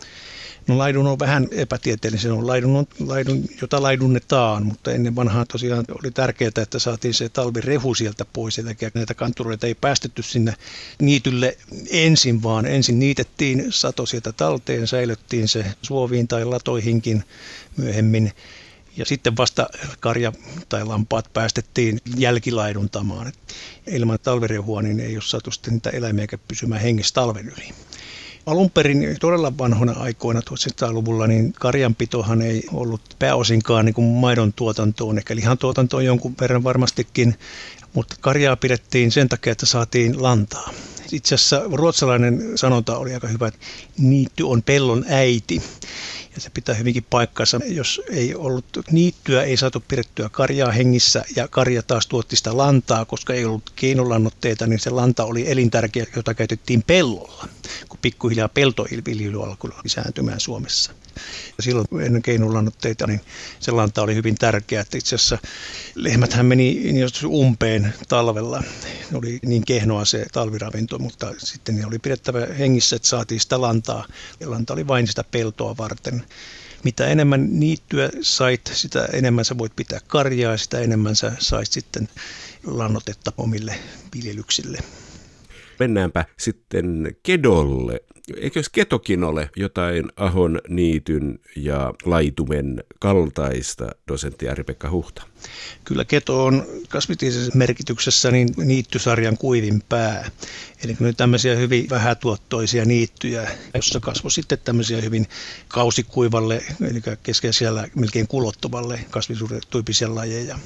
No 0.67 0.77
laidun 0.77 1.07
on 1.07 1.19
vähän 1.19 1.47
epätieteellinen, 1.51 2.31
on 2.31 2.47
laidun, 2.47 2.75
on 2.75 2.85
laidun, 2.99 3.43
jota 3.61 3.81
laidunnetaan, 3.81 4.65
mutta 4.65 4.91
ennen 4.91 5.15
vanhaa 5.15 5.45
tosiaan 5.45 5.85
oli 6.03 6.11
tärkeää, 6.11 6.51
että 6.61 6.79
saatiin 6.79 7.13
se 7.13 7.29
talvirehu 7.29 7.95
sieltä 7.95 8.25
pois, 8.25 8.59
eli 8.59 8.77
näitä 8.93 9.13
kantureita 9.13 9.67
ei 9.67 9.75
päästetty 9.75 10.21
sinne 10.21 10.53
niitylle 11.01 11.57
ensin, 11.91 12.43
vaan 12.43 12.65
ensin 12.65 12.99
niitettiin 12.99 13.65
sato 13.69 14.05
sieltä 14.05 14.31
talteen, 14.31 14.87
säilyttiin 14.87 15.47
se 15.47 15.65
suoviin 15.81 16.27
tai 16.27 16.45
latoihinkin 16.45 17.23
myöhemmin, 17.77 18.31
ja 18.97 19.05
sitten 19.05 19.37
vasta 19.37 19.69
karja 19.99 20.31
tai 20.69 20.85
lampaat 20.85 21.33
päästettiin 21.33 21.99
jälkilaiduntamaan. 22.17 23.31
Ilman 23.87 24.19
talvirehua 24.23 24.81
niin 24.81 24.99
ei 24.99 25.15
ole 25.15 25.23
saatu 25.23 25.51
sitten 25.51 25.73
niitä 25.73 25.89
eläimiä 25.89 26.27
pysymään 26.47 26.81
hengissä 26.81 27.13
talven 27.13 27.47
yli. 27.47 27.69
Alun 28.45 28.69
perin 28.69 29.17
todella 29.19 29.57
vanhoina 29.57 29.93
aikoina 29.93 30.39
1700-luvulla 30.39 31.27
niin 31.27 31.53
karjanpitohan 31.53 32.41
ei 32.41 32.63
ollut 32.73 33.01
pääosinkaan 33.19 33.85
niin 33.85 33.93
kuin 33.93 34.07
maidon 34.07 34.53
tuotantoon, 34.53 35.17
ehkä 35.17 35.35
lihan 35.35 35.57
tuotantoon 35.57 36.05
jonkun 36.05 36.35
verran 36.41 36.63
varmastikin, 36.63 37.35
mutta 37.93 38.15
karjaa 38.21 38.55
pidettiin 38.55 39.11
sen 39.11 39.29
takia, 39.29 39.51
että 39.51 39.65
saatiin 39.65 40.23
lantaa. 40.23 40.69
Itse 41.11 41.35
asiassa 41.35 41.61
ruotsalainen 41.71 42.57
sanonta 42.57 42.97
oli 42.97 43.13
aika 43.13 43.27
hyvä, 43.27 43.47
että 43.47 43.59
niitty 43.97 44.43
on 44.43 44.63
pellon 44.63 45.05
äiti. 45.07 45.61
Ja 46.35 46.41
se 46.41 46.49
pitää 46.49 46.75
hyvinkin 46.75 47.05
paikkansa. 47.09 47.59
Jos 47.65 48.01
ei 48.09 48.35
ollut 48.35 48.65
niittyä, 48.91 49.43
ei 49.43 49.57
saatu 49.57 49.83
pidettyä 49.87 50.29
karjaa 50.29 50.71
hengissä 50.71 51.25
ja 51.35 51.47
karja 51.47 51.83
taas 51.83 52.07
tuotti 52.07 52.35
sitä 52.35 52.57
lantaa, 52.57 53.05
koska 53.05 53.33
ei 53.33 53.45
ollut 53.45 53.73
keinolannoitteita, 53.75 54.67
niin 54.67 54.79
se 54.79 54.89
lanta 54.89 55.25
oli 55.25 55.51
elintärkeä, 55.51 56.05
jota 56.15 56.33
käytettiin 56.33 56.83
pellolla, 56.83 57.47
kun 57.89 57.99
pikkuhiljaa 58.01 58.49
peltoviljely 58.49 59.43
alkoi 59.43 59.71
lisääntymään 59.83 60.39
Suomessa. 60.39 60.91
Ja 61.57 61.63
silloin 61.63 61.87
ennen 62.01 62.21
keinulannotteita, 62.21 63.07
niin 63.07 63.21
se 63.59 63.71
lanta 63.71 64.01
oli 64.01 64.15
hyvin 64.15 64.35
tärkeä, 64.35 64.81
että 64.81 64.97
itse 64.97 65.15
asiassa 65.15 65.37
lehmäthän 65.95 66.45
meni 66.45 66.73
niin 66.73 67.07
umpeen 67.25 67.93
talvella. 68.07 68.63
Ne 69.11 69.17
oli 69.17 69.39
niin 69.45 69.65
kehnoa 69.65 70.05
se 70.05 70.25
talviravinto, 70.31 70.99
mutta 70.99 71.33
sitten 71.37 71.75
ne 71.75 71.85
oli 71.85 71.99
pidettävä 71.99 72.47
hengissä, 72.59 72.95
että 72.95 73.07
saatiin 73.07 73.39
sitä 73.39 73.61
lantaa. 73.61 74.05
Ja 74.39 74.49
lanta 74.49 74.73
oli 74.73 74.87
vain 74.87 75.07
sitä 75.07 75.23
peltoa 75.23 75.77
varten. 75.77 76.22
Mitä 76.83 77.07
enemmän 77.07 77.59
niittyä 77.59 78.09
sait, 78.21 78.61
sitä 78.73 79.05
enemmän 79.13 79.45
sä 79.45 79.57
voit 79.57 79.75
pitää 79.75 79.99
karjaa 80.07 80.51
ja 80.51 80.57
sitä 80.57 80.79
enemmän 80.79 81.15
sä 81.15 81.31
sait 81.39 81.71
sitten 81.71 82.09
lannotetta 82.65 83.33
omille 83.37 83.75
viljelyksille. 84.15 84.77
Mennäänpä 85.79 86.25
sitten 86.39 87.15
kedolle. 87.23 88.01
Eikö 88.37 88.61
ketokin 88.71 89.23
ole 89.23 89.49
jotain 89.55 90.05
Ahon 90.15 90.61
niityn 90.69 91.39
ja 91.55 91.93
laitumen 92.05 92.83
kaltaista, 92.99 93.89
dosentti 94.07 94.49
Ari-Pekka 94.49 94.89
Huhta? 94.91 95.23
Kyllä 95.83 96.05
keto 96.05 96.45
on 96.45 96.65
kasvitieteellisessä 96.89 97.57
merkityksessä 97.57 98.31
niin 98.31 98.49
niittysarjan 98.57 99.37
kuivin 99.37 99.83
pää. 99.89 100.31
Eli 100.83 100.97
ne 100.99 101.13
tämmöisiä 101.13 101.55
hyvin 101.55 101.89
vähätuottoisia 101.89 102.85
niittyjä, 102.85 103.51
jossa 103.73 103.99
kasvoi 103.99 104.31
sitten 104.31 104.57
tämmöisiä 104.63 105.01
hyvin 105.01 105.27
kausikuivalle, 105.67 106.63
eli 106.89 107.01
keskeisellä 107.23 107.87
melkein 107.95 108.27
kulottuvalle 108.27 109.05
kasvisuudetyyppisiä 109.09 110.15
lajeja. 110.15 110.59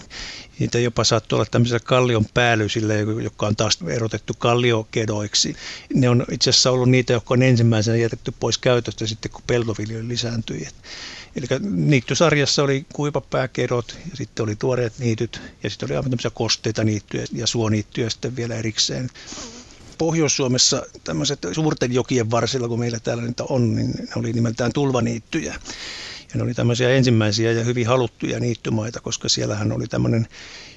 Niitä 0.59 0.79
jopa 0.79 1.03
saattoi 1.03 1.37
olla 1.37 1.45
tämmöisillä 1.51 1.79
kallion 1.79 2.25
päällysillä, 2.33 2.93
jotka 2.93 3.47
on 3.47 3.55
taas 3.55 3.79
erotettu 3.87 4.33
kalliokedoiksi. 4.33 5.55
Ne 5.93 6.09
on 6.09 6.25
itse 6.31 6.49
asiassa 6.49 6.71
ollut 6.71 6.89
niitä, 6.89 7.13
jotka 7.13 7.33
on 7.33 7.41
ensimmäisenä 7.41 7.97
jätetty 7.97 8.33
pois 8.39 8.57
käytöstä 8.57 9.07
sitten, 9.07 9.31
kun 9.31 9.41
peltoviljely 9.47 10.07
lisääntyi. 10.07 10.67
Eli 11.35 11.45
niittysarjassa 11.61 12.63
oli 12.63 12.85
kuivapääkedot 12.93 13.97
ja 14.11 14.17
sitten 14.17 14.43
oli 14.43 14.55
tuoreet 14.67 14.99
niityt 14.99 15.41
ja 15.63 15.69
sitten 15.69 15.87
oli 15.87 15.95
aivan 15.95 16.11
tämmöisiä 16.11 16.31
kosteita 16.31 16.83
niittyjä 16.83 17.25
ja 17.33 17.47
suoniittyjä 17.47 18.09
sitten 18.09 18.35
vielä 18.35 18.55
erikseen. 18.55 19.09
Pohjois-Suomessa 19.97 20.85
tämmöiset 21.03 21.39
suurten 21.51 21.93
jokien 21.93 22.31
varsilla, 22.31 22.67
kun 22.67 22.79
meillä 22.79 22.99
täällä 22.99 23.23
niitä 23.23 23.43
on, 23.43 23.75
niin 23.75 23.91
ne 23.91 24.07
oli 24.15 24.33
nimeltään 24.33 24.73
tulvaniittyjä. 24.73 25.53
Ja 26.33 26.37
ne 26.37 26.43
oli 26.43 26.53
tämmöisiä 26.53 26.89
ensimmäisiä 26.89 27.51
ja 27.51 27.63
hyvin 27.63 27.87
haluttuja 27.87 28.39
niittymaita, 28.39 28.99
koska 28.99 29.29
siellähän 29.29 29.71
oli 29.71 29.87
tämmöinen 29.87 30.27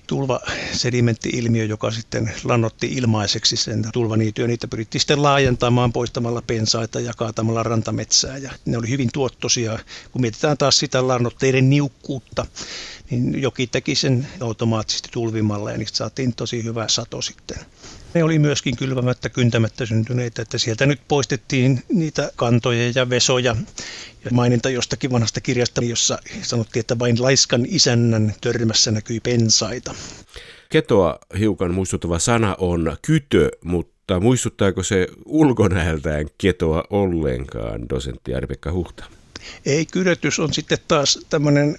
tulvasedimentti-ilmiö, 0.07 1.65
joka 1.65 1.91
sitten 1.91 2.33
lannotti 2.45 2.87
ilmaiseksi 2.87 3.57
sen 3.57 3.85
tulvaniityä. 3.93 4.47
Niitä 4.47 4.69
pyrittiin 4.69 5.01
sitten 5.01 5.23
laajentamaan 5.23 5.93
poistamalla 5.93 6.43
pensaita 6.43 7.01
ja 7.01 7.13
kaatamalla 7.17 7.63
rantametsää. 7.63 8.39
Ja 8.39 8.51
ne 8.65 8.79
oli 8.79 8.89
hyvin 8.89 9.09
tuottosia. 9.13 9.79
Kun 10.13 10.21
mietitään 10.21 10.59
taas 10.59 10.79
sitä 10.79 11.09
lannoitteiden 11.09 11.71
niukkuutta, 11.71 12.47
niin 13.11 13.43
joki 13.43 13.67
teki 13.67 13.95
sen 13.95 14.26
automaattisesti 14.40 15.09
tulvimalla 15.12 15.71
ja 15.71 15.79
niistä 15.79 15.97
saatiin 15.97 16.35
tosi 16.35 16.64
hyvä 16.64 16.88
sato 16.88 17.23
sitten. 17.23 17.59
Ne 18.14 18.25
oli 18.25 18.38
myöskin 18.38 18.76
kylvämättä, 18.76 19.29
kyntämättä 19.29 19.87
syntyneitä, 19.87 20.43
että 20.43 20.59
sieltä 20.59 20.87
nyt 20.87 21.00
poistettiin 21.09 21.83
niitä 21.93 22.33
kantoja 22.37 22.93
ja 22.95 23.11
vesoja. 23.11 23.57
Ja 24.25 24.31
maininta 24.33 24.71
jostakin 24.71 25.12
vanhasta 25.12 25.40
kirjasta, 25.40 25.85
jossa 25.85 26.19
sanottiin, 26.43 26.81
että 26.81 26.99
vain 26.99 27.23
laiskan 27.23 27.67
isännän 27.69 28.35
törmässä 28.40 28.90
näkyi 28.90 29.21
pensaita. 29.21 29.95
Ketoa 30.69 31.19
hiukan 31.38 31.75
muistuttava 31.75 32.19
sana 32.19 32.57
on 32.59 32.97
kytö, 33.02 33.50
mutta 33.64 34.21
muistuttaako 34.21 34.83
se 34.83 35.09
ulkonäöltään 35.25 36.26
ketoa 36.38 36.85
ollenkaan, 36.90 37.88
dosentti 37.88 38.35
Arpekka 38.35 38.73
Huhta? 38.73 39.20
Ei, 39.67 39.87
kydötys 39.87 40.39
on 40.39 40.55
sitten 40.55 40.79
taas 40.89 41.19
tämmöinen 41.31 41.79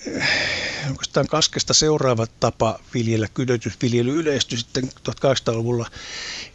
oikeastaan 0.89 1.27
kaskesta 1.27 1.73
seuraava 1.73 2.27
tapa 2.39 2.79
viljellä 2.93 3.27
kylötysviljely 3.33 4.15
yleistyi 4.15 4.57
sitten 4.57 4.83
1800-luvulla. 5.09 5.89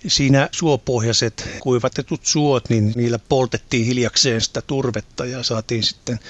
Siinä 0.07 0.49
suopohjaiset 0.53 1.49
kuivatetut 1.61 2.27
suot, 2.27 2.69
niin 2.69 2.93
niillä 2.97 3.19
poltettiin 3.19 3.87
hiljakseen 3.87 4.41
sitä 4.41 4.63
turvetta 4.63 5.27
ja 5.27 5.43
saatiin 5.43 5.83
sitten 5.83 6.21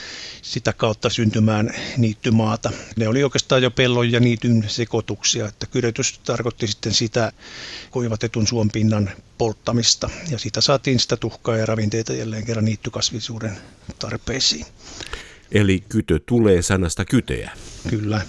sitä 0.42 0.72
kautta 0.72 1.10
syntymään 1.10 1.70
niittymaata. 1.96 2.70
Ne 2.96 3.08
oli 3.08 3.24
oikeastaan 3.24 3.62
jo 3.62 3.70
pellon 3.70 4.12
ja 4.12 4.20
niityn 4.20 4.64
sekoituksia, 4.68 5.46
että 5.46 5.66
kylötys 5.66 6.18
tarkoitti 6.18 6.66
sitten 6.66 6.94
sitä 6.94 7.32
kuivatetun 7.90 8.46
suon 8.46 8.70
pinnan 8.70 9.10
polttamista 9.38 10.10
ja 10.30 10.38
siitä 10.38 10.60
saatiin 10.60 11.00
sitä 11.00 11.16
tuhkaa 11.16 11.56
ja 11.56 11.66
ravinteita 11.66 12.12
jälleen 12.12 12.46
kerran 12.46 12.64
niittykasvisuuden 12.64 13.56
tarpeisiin. 13.98 14.66
Eli 15.52 15.84
kytö 15.88 16.20
tulee 16.26 16.62
sanasta 16.62 17.04
kyteä. 17.04 17.50
Kyllä. 17.90 18.20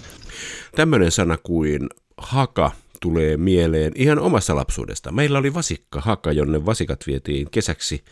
Tämmöinen 0.76 1.12
sana 1.12 1.38
kuin 1.38 1.90
haka 2.18 2.72
tulee 3.00 3.38
mieleen 3.38 3.92
ihan 3.96 4.20
omassa 4.20 4.56
lapsuudesta. 4.56 5.12
Meillä 5.12 5.40
oli 5.40 5.54
vasikka 5.54 6.02
haka, 6.02 6.32
jonne 6.32 6.66
vasikat 6.66 7.00
vietiin 7.08 7.52
kesäksi 7.52 8.04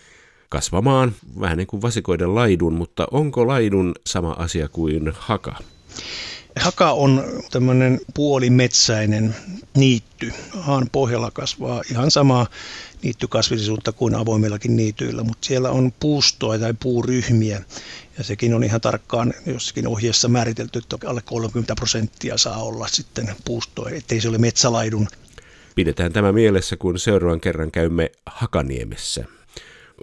kasvamaan, 0.50 1.16
vähän 1.40 1.58
niin 1.58 1.68
kuin 1.68 1.82
vasikoiden 1.82 2.36
laidun, 2.36 2.74
mutta 2.74 3.08
onko 3.12 3.48
laidun 3.48 3.96
sama 4.08 4.32
asia 4.32 4.70
kuin 4.70 5.12
haka? 5.16 5.56
Haka 6.60 6.92
on 6.92 7.24
tämmöinen 7.52 8.00
puolimetsäinen 8.14 9.36
niitty. 9.78 10.34
Haan 10.50 10.90
pohjalla 10.92 11.32
kasvaa 11.32 11.82
ihan 11.92 12.12
sama 12.12 12.48
niittykasvillisuutta 13.02 13.92
kuin 13.92 14.16
avoimillakin 14.16 14.76
niityillä, 14.76 15.24
mutta 15.24 15.48
siellä 15.48 15.70
on 15.70 15.94
puustoa 16.00 16.58
tai 16.58 16.74
puuryhmiä. 16.80 17.62
Ja 18.18 18.24
sekin 18.24 18.54
on 18.54 18.64
ihan 18.64 18.82
tarkkaan 18.82 19.34
jossakin 19.46 19.88
ohjeessa 19.88 20.28
määritelty, 20.28 20.80
että 20.80 20.98
alle 21.06 21.22
30 21.26 21.76
prosenttia 21.76 22.38
saa 22.38 22.64
olla 22.64 22.88
sitten 22.88 23.36
puustoa, 23.46 23.90
ettei 23.90 24.22
se 24.22 24.30
ole 24.30 24.38
metsälaidun. 24.38 25.08
Pidetään 25.76 26.14
tämä 26.14 26.32
mielessä, 26.32 26.78
kun 26.78 27.00
seuraavan 27.00 27.42
kerran 27.42 27.72
käymme 27.72 28.12
Hakaniemessä. 28.26 29.26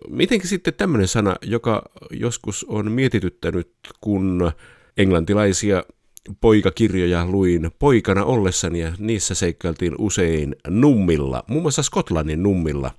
Mitenkin 0.09 0.49
sitten 0.49 0.75
tämmöinen 0.75 1.09
sana, 1.09 1.37
joka 1.43 1.83
joskus 2.11 2.65
on 2.69 2.93
mietityttänyt, 2.93 3.71
kun 4.01 4.53
englantilaisia 4.97 5.85
poikakirjoja 6.41 7.27
luin 7.27 7.71
poikana 7.79 8.25
ollessani 8.25 8.81
ja 8.81 8.93
niissä 8.99 9.35
seikkailtiin 9.35 9.95
usein 9.99 10.57
nummilla, 10.69 11.45
muun 11.47 11.63
muassa 11.63 11.83
Skotlannin 11.83 12.43
nummilla. 12.43 12.91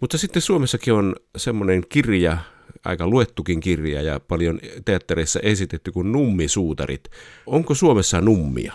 Mutta 0.00 0.18
sitten 0.18 0.42
Suomessakin 0.42 0.94
on 0.94 1.16
semmoinen 1.36 1.82
kirja, 1.88 2.38
aika 2.84 3.06
luettukin 3.06 3.60
kirja 3.60 4.02
ja 4.02 4.20
paljon 4.20 4.60
teattereissa 4.84 5.40
esitetty 5.40 5.92
kuin 5.92 6.12
Nummisuutarit. 6.12 7.08
Onko 7.46 7.74
Suomessa 7.74 8.20
nummia? 8.20 8.72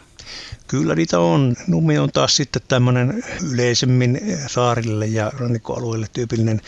Kyllä 0.67 0.95
niitä 0.95 1.19
on. 1.19 1.55
Nummi 1.67 1.97
on 1.97 2.11
taas 2.11 2.35
sitten 2.35 2.61
tämmöinen 2.67 3.23
yleisemmin 3.51 4.21
saarille 4.47 5.07
ja 5.07 5.31
rannikkoalueelle 5.39 6.07
tyypillinen 6.13 6.61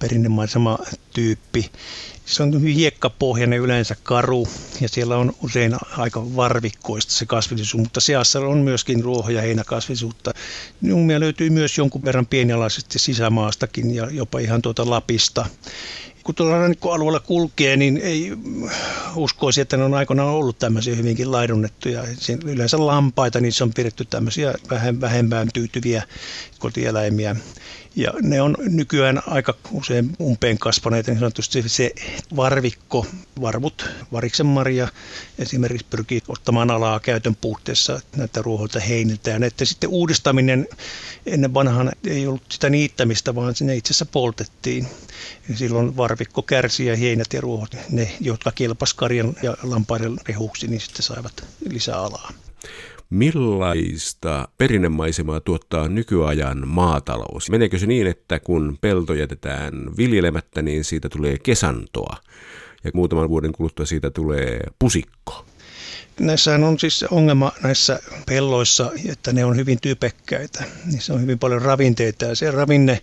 perinnemaisema 0.00 0.78
tyyppi. 1.14 1.70
Se 2.24 2.42
on 2.42 2.62
hiekkapohjainen 2.62 3.58
yleensä 3.58 3.96
karu 4.02 4.48
ja 4.80 4.88
siellä 4.88 5.16
on 5.16 5.32
usein 5.42 5.76
aika 5.98 6.36
varvikkoista 6.36 7.12
se 7.12 7.26
kasvillisuus, 7.26 7.80
mutta 7.82 8.00
seassa 8.00 8.40
on 8.40 8.58
myöskin 8.58 9.04
ruoho- 9.04 9.30
ja 9.30 9.42
heinäkasvillisuutta. 9.42 10.32
Nummia 10.80 11.20
löytyy 11.20 11.50
myös 11.50 11.78
jonkun 11.78 12.04
verran 12.04 12.26
pienialaisesti 12.26 12.98
sisämaastakin 12.98 13.94
ja 13.94 14.10
jopa 14.10 14.38
ihan 14.38 14.62
tuota 14.62 14.90
Lapista 14.90 15.46
kun 16.24 16.34
tuolla 16.34 16.58
rannikkoalueella 16.58 17.20
kulkee, 17.20 17.76
niin 17.76 17.96
ei 17.96 18.32
uskoisi, 19.16 19.60
että 19.60 19.76
ne 19.76 19.84
on 19.84 19.94
aikoinaan 19.94 20.28
ollut 20.28 20.58
tämmöisiä 20.58 20.94
hyvinkin 20.94 21.32
laidunnettuja. 21.32 22.04
Yleensä 22.44 22.86
lampaita, 22.86 23.40
niin 23.40 23.52
se 23.52 23.64
on 23.64 23.74
pidetty 23.74 24.04
tämmöisiä 24.04 24.54
vähemmän 25.00 25.48
tyytyviä 25.54 26.02
kotieläimiä. 26.58 27.36
Ja 27.96 28.12
ne 28.22 28.42
on 28.42 28.56
nykyään 28.58 29.22
aika 29.26 29.54
usein 29.70 30.10
umpeen 30.20 30.58
kasvaneet, 30.58 31.06
niin 31.06 31.18
sanotusti 31.18 31.68
se 31.68 31.92
varvikko, 32.36 33.06
varvut, 33.40 33.90
variksenmarja 34.12 34.88
esimerkiksi 35.38 35.86
pyrkii 35.90 36.22
ottamaan 36.28 36.70
alaa 36.70 37.00
käytön 37.00 37.36
puutteessa 37.40 38.00
näitä 38.16 38.42
ruoholta 38.42 38.80
heiniltä. 38.80 39.30
Ja 39.30 39.38
näiden 39.38 39.66
sitten 39.66 39.90
uudistaminen 39.90 40.68
ennen 41.26 41.54
vanhan 41.54 41.92
ei 42.06 42.26
ollut 42.26 42.42
sitä 42.48 42.70
niittämistä, 42.70 43.34
vaan 43.34 43.54
ne 43.60 43.76
itse 43.76 43.92
asiassa 43.92 44.06
poltettiin. 44.06 44.86
Ja 45.48 45.56
silloin 45.56 45.96
varvikko 46.14 46.42
kärsi 46.42 46.86
ja 46.86 46.96
heinät 46.96 47.32
ja 47.32 47.40
ruohot, 47.40 47.76
ne 47.90 48.10
jotka 48.20 48.52
kelpas 48.54 48.94
karjan 48.94 49.34
ja 49.42 49.56
lampaiden 49.62 50.16
rehuksi, 50.28 50.66
niin 50.66 50.80
sitten 50.80 51.02
saivat 51.02 51.44
lisää 51.70 51.98
alaa. 51.98 52.30
Millaista 53.10 54.48
perinnemaisemaa 54.58 55.40
tuottaa 55.40 55.88
nykyajan 55.88 56.68
maatalous? 56.68 57.50
Meneekö 57.50 57.78
se 57.78 57.86
niin, 57.86 58.06
että 58.06 58.40
kun 58.40 58.78
pelto 58.80 59.14
jätetään 59.14 59.72
viljelemättä, 59.96 60.62
niin 60.62 60.84
siitä 60.84 61.08
tulee 61.08 61.38
kesantoa 61.38 62.16
ja 62.84 62.90
muutaman 62.94 63.28
vuoden 63.28 63.52
kuluttua 63.52 63.86
siitä 63.86 64.10
tulee 64.10 64.60
pusikko? 64.78 65.44
Näissähän 66.20 66.64
on 66.64 66.78
siis 66.78 67.02
ongelma 67.02 67.52
näissä 67.62 68.00
pelloissa, 68.26 68.92
että 69.08 69.32
ne 69.32 69.44
on 69.44 69.56
hyvin 69.56 69.80
typekkäitä. 69.80 70.64
Niissä 70.92 71.14
on 71.14 71.20
hyvin 71.22 71.38
paljon 71.38 71.62
ravinteita 71.62 72.24
ja 72.24 72.34
se 72.36 72.50
ravinne 72.50 73.02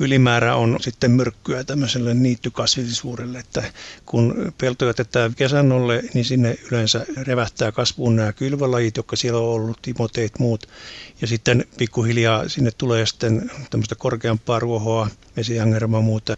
ylimäärä 0.00 0.56
on 0.56 0.76
sitten 0.80 1.10
myrkkyä 1.10 1.64
tämmöiselle 1.64 2.14
niittykasvillisuudelle, 2.14 3.38
että 3.38 3.62
kun 4.06 4.52
pelto 4.58 4.86
jätetään 4.86 5.34
kesannolle, 5.34 6.02
niin 6.14 6.24
sinne 6.24 6.56
yleensä 6.70 7.06
revähtää 7.16 7.72
kasvuun 7.72 8.16
nämä 8.16 8.32
kylvälajit, 8.32 8.96
jotka 8.96 9.16
siellä 9.16 9.40
on 9.40 9.48
ollut, 9.48 9.82
timoteit 9.82 10.38
muut, 10.38 10.68
ja 11.20 11.26
sitten 11.26 11.64
pikkuhiljaa 11.78 12.48
sinne 12.48 12.70
tulee 12.70 13.06
sitten 13.06 13.50
tämmöistä 13.70 13.94
korkeampaa 13.94 14.58
ruohoa, 14.58 15.08
vesiangermaa 15.36 16.00
muuta. 16.00 16.36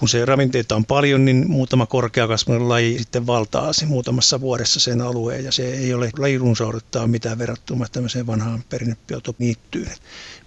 Kun 0.00 0.08
se 0.08 0.24
ravinteita 0.24 0.76
on 0.76 0.84
paljon, 0.84 1.24
niin 1.24 1.50
muutama 1.50 1.86
korkeakasvainen 1.86 2.68
laji 2.68 2.98
sitten 2.98 3.26
valtaa 3.26 3.72
se 3.72 3.86
muutamassa 3.86 4.40
vuodessa 4.40 4.80
sen 4.80 5.00
alueen, 5.00 5.44
ja 5.44 5.52
se 5.52 5.72
ei 5.72 5.94
ole 5.94 6.10
lajirunsaudettaa 6.18 7.06
mitään 7.06 7.38
verrattuna 7.38 7.86
tämmöiseen 7.92 8.26
vanhaan 8.26 8.64
perinnebiotopniittyyn. 8.68 9.92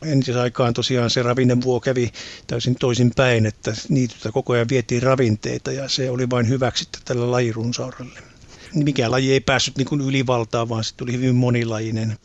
Entisaikaan 0.05 0.73
tosiaan 0.73 1.09
se 1.09 1.23
ravinnevuo 1.23 1.79
kävi 1.79 2.11
täysin 2.47 2.75
toisin 2.75 3.11
päin, 3.15 3.45
että 3.45 3.73
niitytä 3.89 4.31
koko 4.31 4.53
ajan 4.53 4.69
vietiin 4.69 5.03
ravinteita, 5.03 5.71
ja 5.71 5.89
se 5.89 6.09
oli 6.09 6.29
vain 6.29 6.49
hyväksi 6.49 6.89
tälle 7.05 7.25
lajirunsaudelle 7.25 8.32
mikä 8.75 9.11
laji 9.11 9.31
ei 9.31 9.39
päässyt 9.39 9.77
niin 9.77 10.01
ylivaltaan, 10.07 10.69
vaan 10.69 10.83
se 10.83 10.95
tuli 10.97 11.11
hyvin 11.11 11.35
monilajinen. 11.35 12.17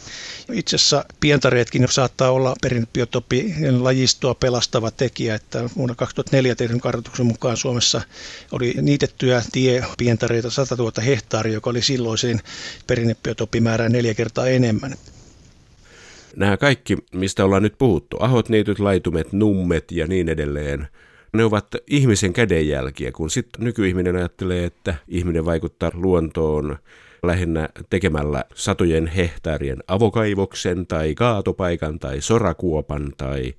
Itse 0.52 0.76
asiassa 0.76 1.04
pientareetkin 1.20 1.88
saattaa 1.90 2.30
olla 2.30 2.54
perinnebiotopin 2.62 3.84
lajistoa 3.84 4.34
pelastava 4.34 4.90
tekijä, 4.90 5.34
että 5.34 5.70
vuonna 5.76 5.94
2004 5.94 6.54
tehdyn 6.54 6.80
kartoituksen 6.80 7.26
mukaan 7.26 7.56
Suomessa 7.56 8.02
oli 8.52 8.74
niitettyjä 8.82 9.42
tiepientareita 9.52 10.50
100 10.50 10.76
000 10.76 11.02
hehtaaria, 11.02 11.52
joka 11.52 11.70
oli 11.70 11.82
silloiseen 11.82 12.40
perinnebiotoppimäärään 12.87 13.92
neljä 13.92 14.14
kertaa 14.14 14.46
enemmän 14.46 14.94
nämä 16.37 16.56
kaikki, 16.56 16.96
mistä 17.12 17.44
ollaan 17.44 17.62
nyt 17.62 17.78
puhuttu, 17.78 18.16
ahot, 18.20 18.48
niityt, 18.48 18.78
laitumet, 18.78 19.32
nummet 19.32 19.92
ja 19.92 20.06
niin 20.06 20.28
edelleen, 20.28 20.88
ne 21.33 21.45
ovat 21.45 21.67
ihmisen 21.87 22.33
kädenjälkiä, 22.33 23.12
kun 23.12 23.31
sitten 23.31 23.64
nykyihminen 23.64 24.17
ajattelee, 24.17 24.64
että 24.64 24.95
ihminen 25.09 25.45
vaikuttaa 25.45 25.91
luontoon 25.95 26.79
lähinnä 27.23 27.69
tekemällä 27.91 28.45
satojen 28.55 29.07
hehtaarien 29.07 29.83
avokaivoksen 29.88 30.87
tai 30.87 31.14
kaatopaikan 31.14 31.99
tai 31.99 32.21
sorakuopan 32.21 33.12
tai 33.17 33.55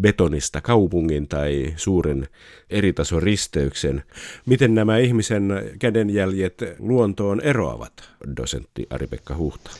betonista 0.00 0.60
kaupungin 0.60 1.28
tai 1.28 1.72
suuren 1.76 2.28
eritason 2.70 3.22
risteyksen. 3.22 4.02
Miten 4.46 4.74
nämä 4.74 4.98
ihmisen 4.98 5.52
kädenjäljet 5.78 6.62
luontoon 6.78 7.40
eroavat, 7.40 7.92
dosentti 8.36 8.86
Ari-Pekka 8.90 9.36
Huhta? 9.36 9.70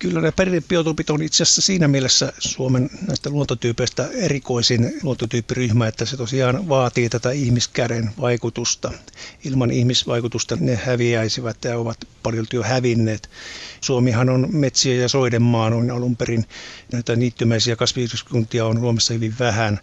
Kyllä 0.00 0.20
nämä 0.20 0.32
perinnebiotopit 0.32 1.10
on 1.10 1.22
itse 1.22 1.42
asiassa 1.42 1.62
siinä 1.62 1.88
mielessä 1.88 2.32
Suomen 2.38 2.90
näistä 3.06 3.30
luontotyypeistä 3.30 4.08
erikoisin 4.14 4.92
luontotyyppiryhmä, 5.02 5.86
että 5.86 6.04
se 6.04 6.16
tosiaan 6.16 6.68
vaatii 6.68 7.08
tätä 7.08 7.30
ihmiskäden 7.30 8.10
vaikutusta. 8.20 8.92
Ilman 9.44 9.70
ihmisvaikutusta 9.70 10.56
ne 10.60 10.76
häviäisivät 10.76 11.56
ja 11.64 11.78
ovat 11.78 11.98
paljon 12.22 12.46
jo 12.52 12.62
hävinneet. 12.62 13.30
Suomihan 13.80 14.28
on 14.30 14.48
metsiä 14.52 14.94
ja 14.94 15.08
soiden 15.08 15.42
maa 15.42 15.66
on 15.66 15.90
alun 15.90 16.16
perin. 16.16 16.44
Näitä 16.92 17.16
niittymäisiä 17.16 17.76
kasvillisuuskuntia 17.76 18.66
on 18.66 18.78
Suomessa 18.78 19.14
hyvin 19.14 19.34
vähän. 19.38 19.80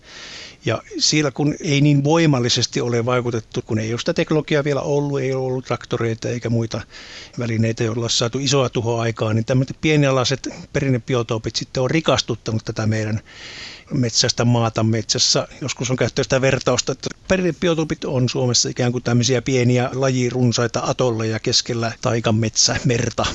Ja 0.65 0.81
siellä 0.97 1.31
kun 1.31 1.55
ei 1.59 1.81
niin 1.81 2.03
voimallisesti 2.03 2.81
ole 2.81 3.05
vaikutettu, 3.05 3.61
kun 3.61 3.79
ei 3.79 3.93
ole 3.93 3.99
sitä 3.99 4.13
teknologiaa 4.13 4.63
vielä 4.63 4.81
ollut, 4.81 5.19
ei 5.19 5.33
ole 5.33 5.45
ollut 5.45 5.65
traktoreita 5.65 6.29
eikä 6.29 6.49
muita 6.49 6.81
välineitä, 7.39 7.83
joilla 7.83 8.01
olisi 8.01 8.17
saatu 8.17 8.39
isoa 8.39 8.69
tuhoa 8.69 9.01
aikaa, 9.01 9.33
niin 9.33 9.45
tämmöiset 9.45 9.77
pienialaiset 9.81 10.49
perinnebiotoopit 10.73 11.55
sitten 11.55 11.83
on 11.83 11.91
rikastuttanut 11.91 12.65
tätä 12.65 12.87
meidän 12.87 13.21
metsästä 13.91 14.45
maata 14.45 14.83
metsässä. 14.83 15.47
Joskus 15.61 15.91
on 15.91 15.97
käytetty 15.97 16.23
sitä 16.23 16.41
vertausta, 16.41 16.91
että 16.91 17.09
perinnebiotoopit 17.27 18.05
on 18.05 18.29
Suomessa 18.29 18.69
ikään 18.69 18.91
kuin 18.91 19.03
tämmöisiä 19.03 19.41
pieniä 19.41 19.89
lajirunsaita 19.93 20.81
atolleja 20.83 21.39
keskellä 21.39 21.91
taikan 22.01 22.35
merta. 22.85 23.25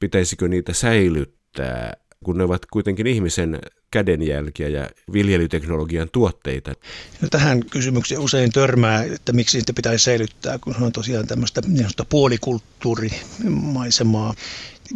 pitäisikö 0.00 0.48
niitä 0.48 0.72
säilyttää, 0.72 2.01
kun 2.22 2.38
ne 2.38 2.44
ovat 2.44 2.66
kuitenkin 2.66 3.06
ihmisen 3.06 3.58
kädenjälkiä 3.90 4.68
ja 4.68 4.88
viljelyteknologian 5.12 6.08
tuotteita? 6.12 6.74
No 7.20 7.28
tähän 7.28 7.64
kysymykseen 7.70 8.20
usein 8.20 8.52
törmää, 8.52 9.02
että 9.02 9.32
miksi 9.32 9.58
niitä 9.58 9.72
pitäisi 9.72 10.04
säilyttää, 10.04 10.58
kun 10.58 10.74
on 10.80 10.92
tosiaan 10.92 11.26
tämmöistä 11.26 11.62
niin 11.66 11.86
puolikulttuurimaisemaa 12.08 14.34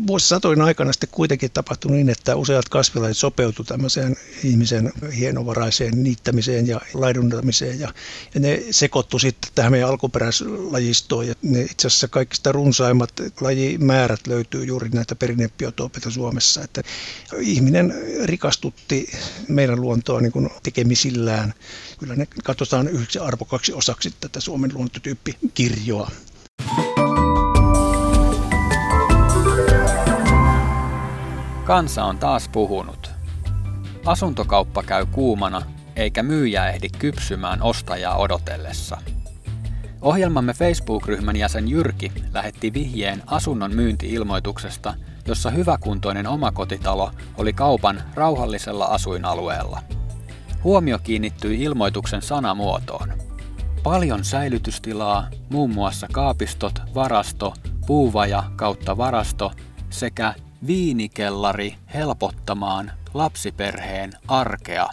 vuosisatojen 0.06 0.60
aikana 0.60 0.92
sitten 0.92 1.08
kuitenkin 1.12 1.50
tapahtui 1.50 1.90
niin, 1.90 2.08
että 2.08 2.36
useat 2.36 2.68
kasvilajit 2.68 3.16
sopeutuivat 3.16 3.68
tämmöiseen 3.68 4.16
ihmisen 4.44 4.92
hienovaraiseen 5.18 6.02
niittämiseen 6.02 6.66
ja 6.66 6.80
laiduntamiseen 6.94 7.80
ja, 7.80 7.94
ja 8.34 8.40
ne 8.40 8.62
sekoittu 8.70 9.18
sitten 9.18 9.50
tähän 9.54 9.72
meidän 9.72 9.88
alkuperäislajistoon 9.88 11.28
ja 11.28 11.34
ne 11.42 11.62
itse 11.62 11.86
asiassa 11.86 12.08
kaikista 12.08 12.52
runsaimmat 12.52 13.12
lajimäärät 13.40 14.26
löytyy 14.26 14.64
juuri 14.64 14.88
näitä 14.88 15.14
perinnebiotoopita 15.14 16.10
Suomessa, 16.10 16.62
että 16.62 16.82
ihminen 17.40 17.94
rikastutti 18.24 19.10
meidän 19.48 19.80
luontoa 19.80 20.20
niin 20.20 20.32
kuin 20.32 20.50
tekemisillään. 20.62 21.54
Kyllä 21.98 22.16
ne 22.16 22.26
katsotaan 22.44 22.88
yhdeksi 22.88 23.18
arvokaksi 23.18 23.72
osaksi 23.72 24.14
tätä 24.20 24.40
Suomen 24.40 24.70
luontotyyppikirjoa. 24.74 26.10
Kansa 31.66 32.04
on 32.04 32.18
taas 32.18 32.48
puhunut. 32.48 33.10
Asuntokauppa 34.04 34.82
käy 34.82 35.06
kuumana, 35.06 35.62
eikä 35.96 36.22
myyjä 36.22 36.68
ehdi 36.68 36.88
kypsymään 36.88 37.62
ostajaa 37.62 38.16
odotellessa. 38.16 38.98
Ohjelmamme 40.02 40.52
Facebook-ryhmän 40.52 41.36
jäsen 41.36 41.68
Jyrki 41.68 42.12
lähetti 42.34 42.72
vihjeen 42.72 43.22
asunnon 43.26 43.74
myynti-ilmoituksesta, 43.74 44.94
jossa 45.26 45.50
hyväkuntoinen 45.50 46.26
omakotitalo 46.26 47.10
oli 47.38 47.52
kaupan 47.52 48.02
rauhallisella 48.14 48.84
asuinalueella. 48.84 49.82
Huomio 50.64 50.98
kiinnittyi 50.98 51.62
ilmoituksen 51.62 52.22
sanamuotoon. 52.22 53.12
Paljon 53.82 54.24
säilytystilaa, 54.24 55.28
muun 55.50 55.70
muassa 55.70 56.06
kaapistot, 56.12 56.82
varasto, 56.94 57.54
puuvaja 57.86 58.44
kautta 58.56 58.96
varasto 58.96 59.52
sekä 59.90 60.34
Viinikellari 60.66 61.76
helpottamaan 61.94 62.92
lapsiperheen 63.14 64.12
arkea. 64.28 64.86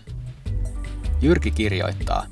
Jyrki 1.22 1.52
kirjoittaa, 1.52 2.26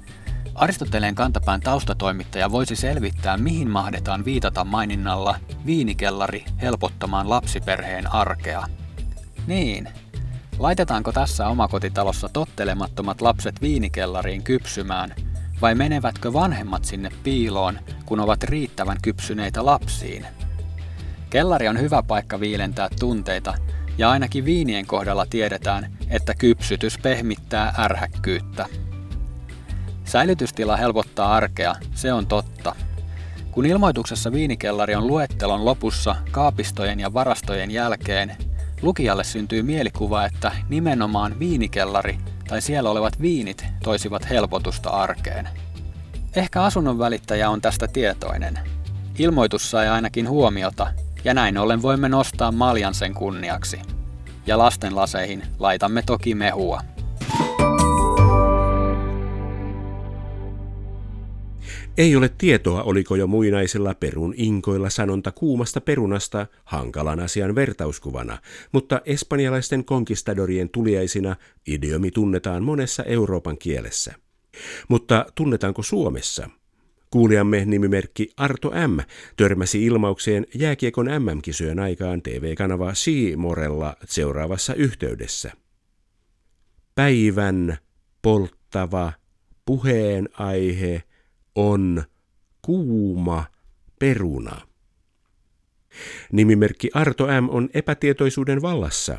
Aristoteleen 0.56 1.16
kantapään 1.16 1.62
taustatoimittaja 1.62 2.52
voisi 2.52 2.76
selvittää, 2.76 3.38
mihin 3.38 3.70
mahdetaan 3.70 4.26
viitata 4.26 4.64
maininnalla 4.64 5.36
viinikellari 5.66 6.46
helpottamaan 6.62 7.30
lapsiperheen 7.30 8.14
arkea. 8.14 8.68
Niin, 9.48 9.90
laitetaanko 10.60 11.12
tässä 11.12 11.48
omakotitalossa 11.48 12.30
tottelemattomat 12.30 13.22
lapset 13.22 13.62
viinikellariin 13.62 14.44
kypsymään, 14.44 15.16
vai 15.62 15.76
menevätkö 15.76 16.34
vanhemmat 16.34 16.86
sinne 16.86 17.10
piiloon, 17.24 17.80
kun 18.06 18.20
ovat 18.20 18.44
riittävän 18.44 18.98
kypsyneitä 19.02 19.66
lapsiin? 19.66 20.26
Kellari 21.32 21.68
on 21.68 21.80
hyvä 21.80 22.04
paikka 22.04 22.40
viilentää 22.40 22.90
tunteita, 23.00 23.54
ja 23.98 24.10
ainakin 24.10 24.46
viinien 24.46 24.86
kohdalla 24.86 25.26
tiedetään, 25.30 25.92
että 26.10 26.34
kypsytys 26.34 26.98
pehmittää 26.98 27.74
ärhäkkyyttä. 27.78 28.66
Säilytystila 30.04 30.78
helpottaa 30.78 31.36
arkea, 31.36 31.76
se 31.96 32.14
on 32.14 32.28
totta. 32.28 32.76
Kun 33.52 33.66
ilmoituksessa 33.66 34.32
viinikellari 34.32 34.96
on 34.96 35.08
luettelon 35.08 35.66
lopussa 35.66 36.16
kaapistojen 36.32 37.00
ja 37.00 37.14
varastojen 37.14 37.72
jälkeen, 37.72 38.38
lukijalle 38.82 39.24
syntyy 39.24 39.62
mielikuva, 39.62 40.26
että 40.26 40.52
nimenomaan 40.70 41.40
viinikellari 41.40 42.18
tai 42.48 42.62
siellä 42.62 42.90
olevat 42.90 43.22
viinit 43.22 43.66
toisivat 43.84 44.30
helpotusta 44.30 44.90
arkeen. 44.90 45.50
Ehkä 46.36 46.64
asunnon 46.64 47.00
välittäjä 47.00 47.50
on 47.50 47.62
tästä 47.62 47.88
tietoinen. 47.88 48.60
Ilmoitus 49.20 49.72
sai 49.72 49.90
ainakin 49.90 50.30
huomiota, 50.30 50.88
ja 51.24 51.34
näin 51.34 51.58
ollen 51.58 51.82
voimme 51.82 52.10
nostaa 52.10 52.52
maljan 52.52 52.94
sen 52.94 53.14
kunniaksi. 53.14 53.80
Ja 54.48 54.58
lasten 54.58 54.96
laseihin 54.96 55.44
laitamme 55.60 56.04
toki 56.06 56.36
mehua. 56.36 56.82
Ei 61.98 62.16
ole 62.16 62.30
tietoa, 62.38 62.84
oliko 62.84 63.16
jo 63.16 63.28
muinaisella 63.28 63.94
perun 63.94 64.34
inkoilla 64.38 64.90
sanonta 64.90 65.32
kuumasta 65.32 65.82
perunasta 65.82 66.48
hankalan 66.64 67.20
asian 67.20 67.56
vertauskuvana, 67.56 68.38
mutta 68.72 69.02
espanjalaisten 69.06 69.86
konkistadorien 69.86 70.70
tuliaisina 70.70 71.36
idiomi 71.68 72.12
tunnetaan 72.12 72.64
monessa 72.64 73.04
Euroopan 73.04 73.58
kielessä. 73.58 74.14
Mutta 74.88 75.26
tunnetaanko 75.36 75.84
Suomessa– 75.84 76.50
Kuulijamme 77.12 77.66
nimimerkki 77.66 78.30
Arto 78.38 78.70
M. 78.70 79.00
törmäsi 79.38 79.86
ilmaukseen 79.86 80.46
jääkiekon 80.56 81.06
MM-kisojen 81.06 81.80
aikaan 81.80 82.22
TV-kanava 82.22 82.94
Siimorella 82.94 83.96
seuraavassa 84.06 84.74
yhteydessä. 84.74 85.52
Päivän 86.96 87.78
polttava 88.22 89.14
puheenaihe 89.66 91.04
on 91.56 92.04
kuuma 92.62 93.46
peruna. 94.00 94.62
Nimimerkki 96.32 96.90
Arto 96.94 97.28
M. 97.42 97.50
on 97.50 97.70
epätietoisuuden 97.74 98.62
vallassa. 98.62 99.18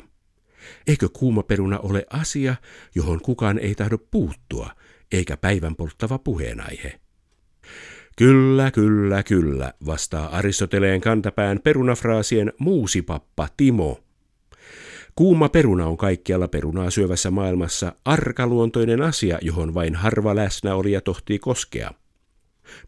Eikö 0.86 1.08
kuuma 1.12 1.42
peruna 1.42 1.78
ole 1.78 2.06
asia, 2.10 2.56
johon 2.94 3.20
kukaan 3.20 3.58
ei 3.58 3.74
tahdo 3.74 3.98
puuttua, 4.10 4.70
eikä 5.12 5.36
päivän 5.36 5.76
polttava 5.76 6.18
puheenaihe? 6.18 7.01
Kyllä, 8.16 8.70
kyllä, 8.70 9.22
kyllä, 9.22 9.72
vastaa 9.86 10.28
Aristoteleen 10.28 11.00
kantapään 11.00 11.60
perunafraasien 11.64 12.52
muusipappa 12.58 13.48
Timo. 13.56 14.00
Kuuma 15.14 15.48
peruna 15.48 15.86
on 15.86 15.96
kaikkialla 15.96 16.48
perunaa 16.48 16.90
syövässä 16.90 17.30
maailmassa 17.30 17.92
arkaluontoinen 18.04 19.02
asia, 19.02 19.38
johon 19.42 19.74
vain 19.74 19.94
harva 19.94 20.36
läsnäolija 20.36 21.00
tohtii 21.00 21.38
koskea. 21.38 21.90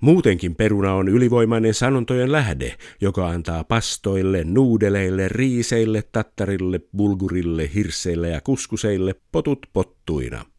Muutenkin 0.00 0.56
peruna 0.56 0.94
on 0.94 1.08
ylivoimainen 1.08 1.74
sanontojen 1.74 2.32
lähde, 2.32 2.76
joka 3.00 3.28
antaa 3.28 3.64
pastoille, 3.64 4.44
nuudeleille, 4.44 5.28
riiseille, 5.28 6.02
tattarille, 6.12 6.80
bulgurille, 6.96 7.70
hirseille 7.74 8.28
ja 8.28 8.40
kuskuseille 8.40 9.14
potut 9.32 9.66
pottuina– 9.72 10.44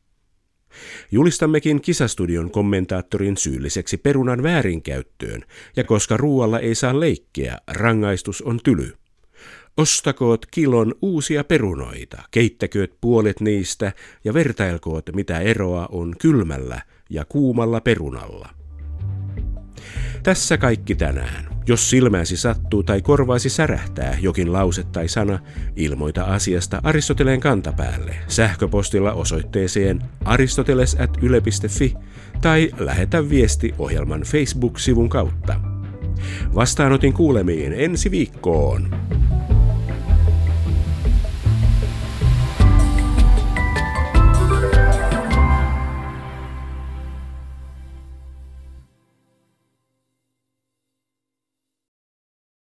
Julistammekin 1.11 1.81
kisastudion 1.81 2.51
kommentaattorin 2.51 3.37
syylliseksi 3.37 3.97
perunan 3.97 4.43
väärinkäyttöön, 4.43 5.41
ja 5.75 5.83
koska 5.83 6.17
ruoalla 6.17 6.59
ei 6.59 6.75
saa 6.75 6.99
leikkeä, 6.99 7.57
rangaistus 7.67 8.41
on 8.41 8.59
tyly. 8.63 8.93
Ostakoot 9.77 10.45
kilon 10.45 10.95
uusia 11.01 11.43
perunoita, 11.43 12.23
keittäkööt 12.31 12.93
puolet 13.01 13.39
niistä 13.41 13.93
ja 14.23 14.33
vertailkoot 14.33 15.05
mitä 15.15 15.39
eroa 15.39 15.87
on 15.91 16.15
kylmällä 16.19 16.81
ja 17.09 17.25
kuumalla 17.25 17.81
perunalla. 17.81 18.64
Tässä 20.25 20.57
kaikki 20.57 20.95
tänään. 20.95 21.45
Jos 21.67 21.89
silmäsi 21.89 22.37
sattuu 22.37 22.83
tai 22.83 23.01
korvaasi 23.01 23.49
särähtää 23.49 24.17
jokin 24.21 24.53
lause 24.53 24.83
tai 24.83 25.07
sana, 25.07 25.39
ilmoita 25.75 26.23
asiasta 26.23 26.81
Aristoteleen 26.83 27.39
kantapäälle 27.39 28.15
sähköpostilla 28.27 29.13
osoitteeseen 29.13 30.01
aristoteles.yle.fi 30.23 31.95
tai 32.41 32.69
lähetä 32.79 33.29
viesti 33.29 33.73
ohjelman 33.77 34.21
Facebook-sivun 34.21 35.09
kautta. 35.09 35.59
Vastaanotin 36.55 37.13
kuulemiin 37.13 37.73
ensi 37.73 38.11
viikkoon. 38.11 38.95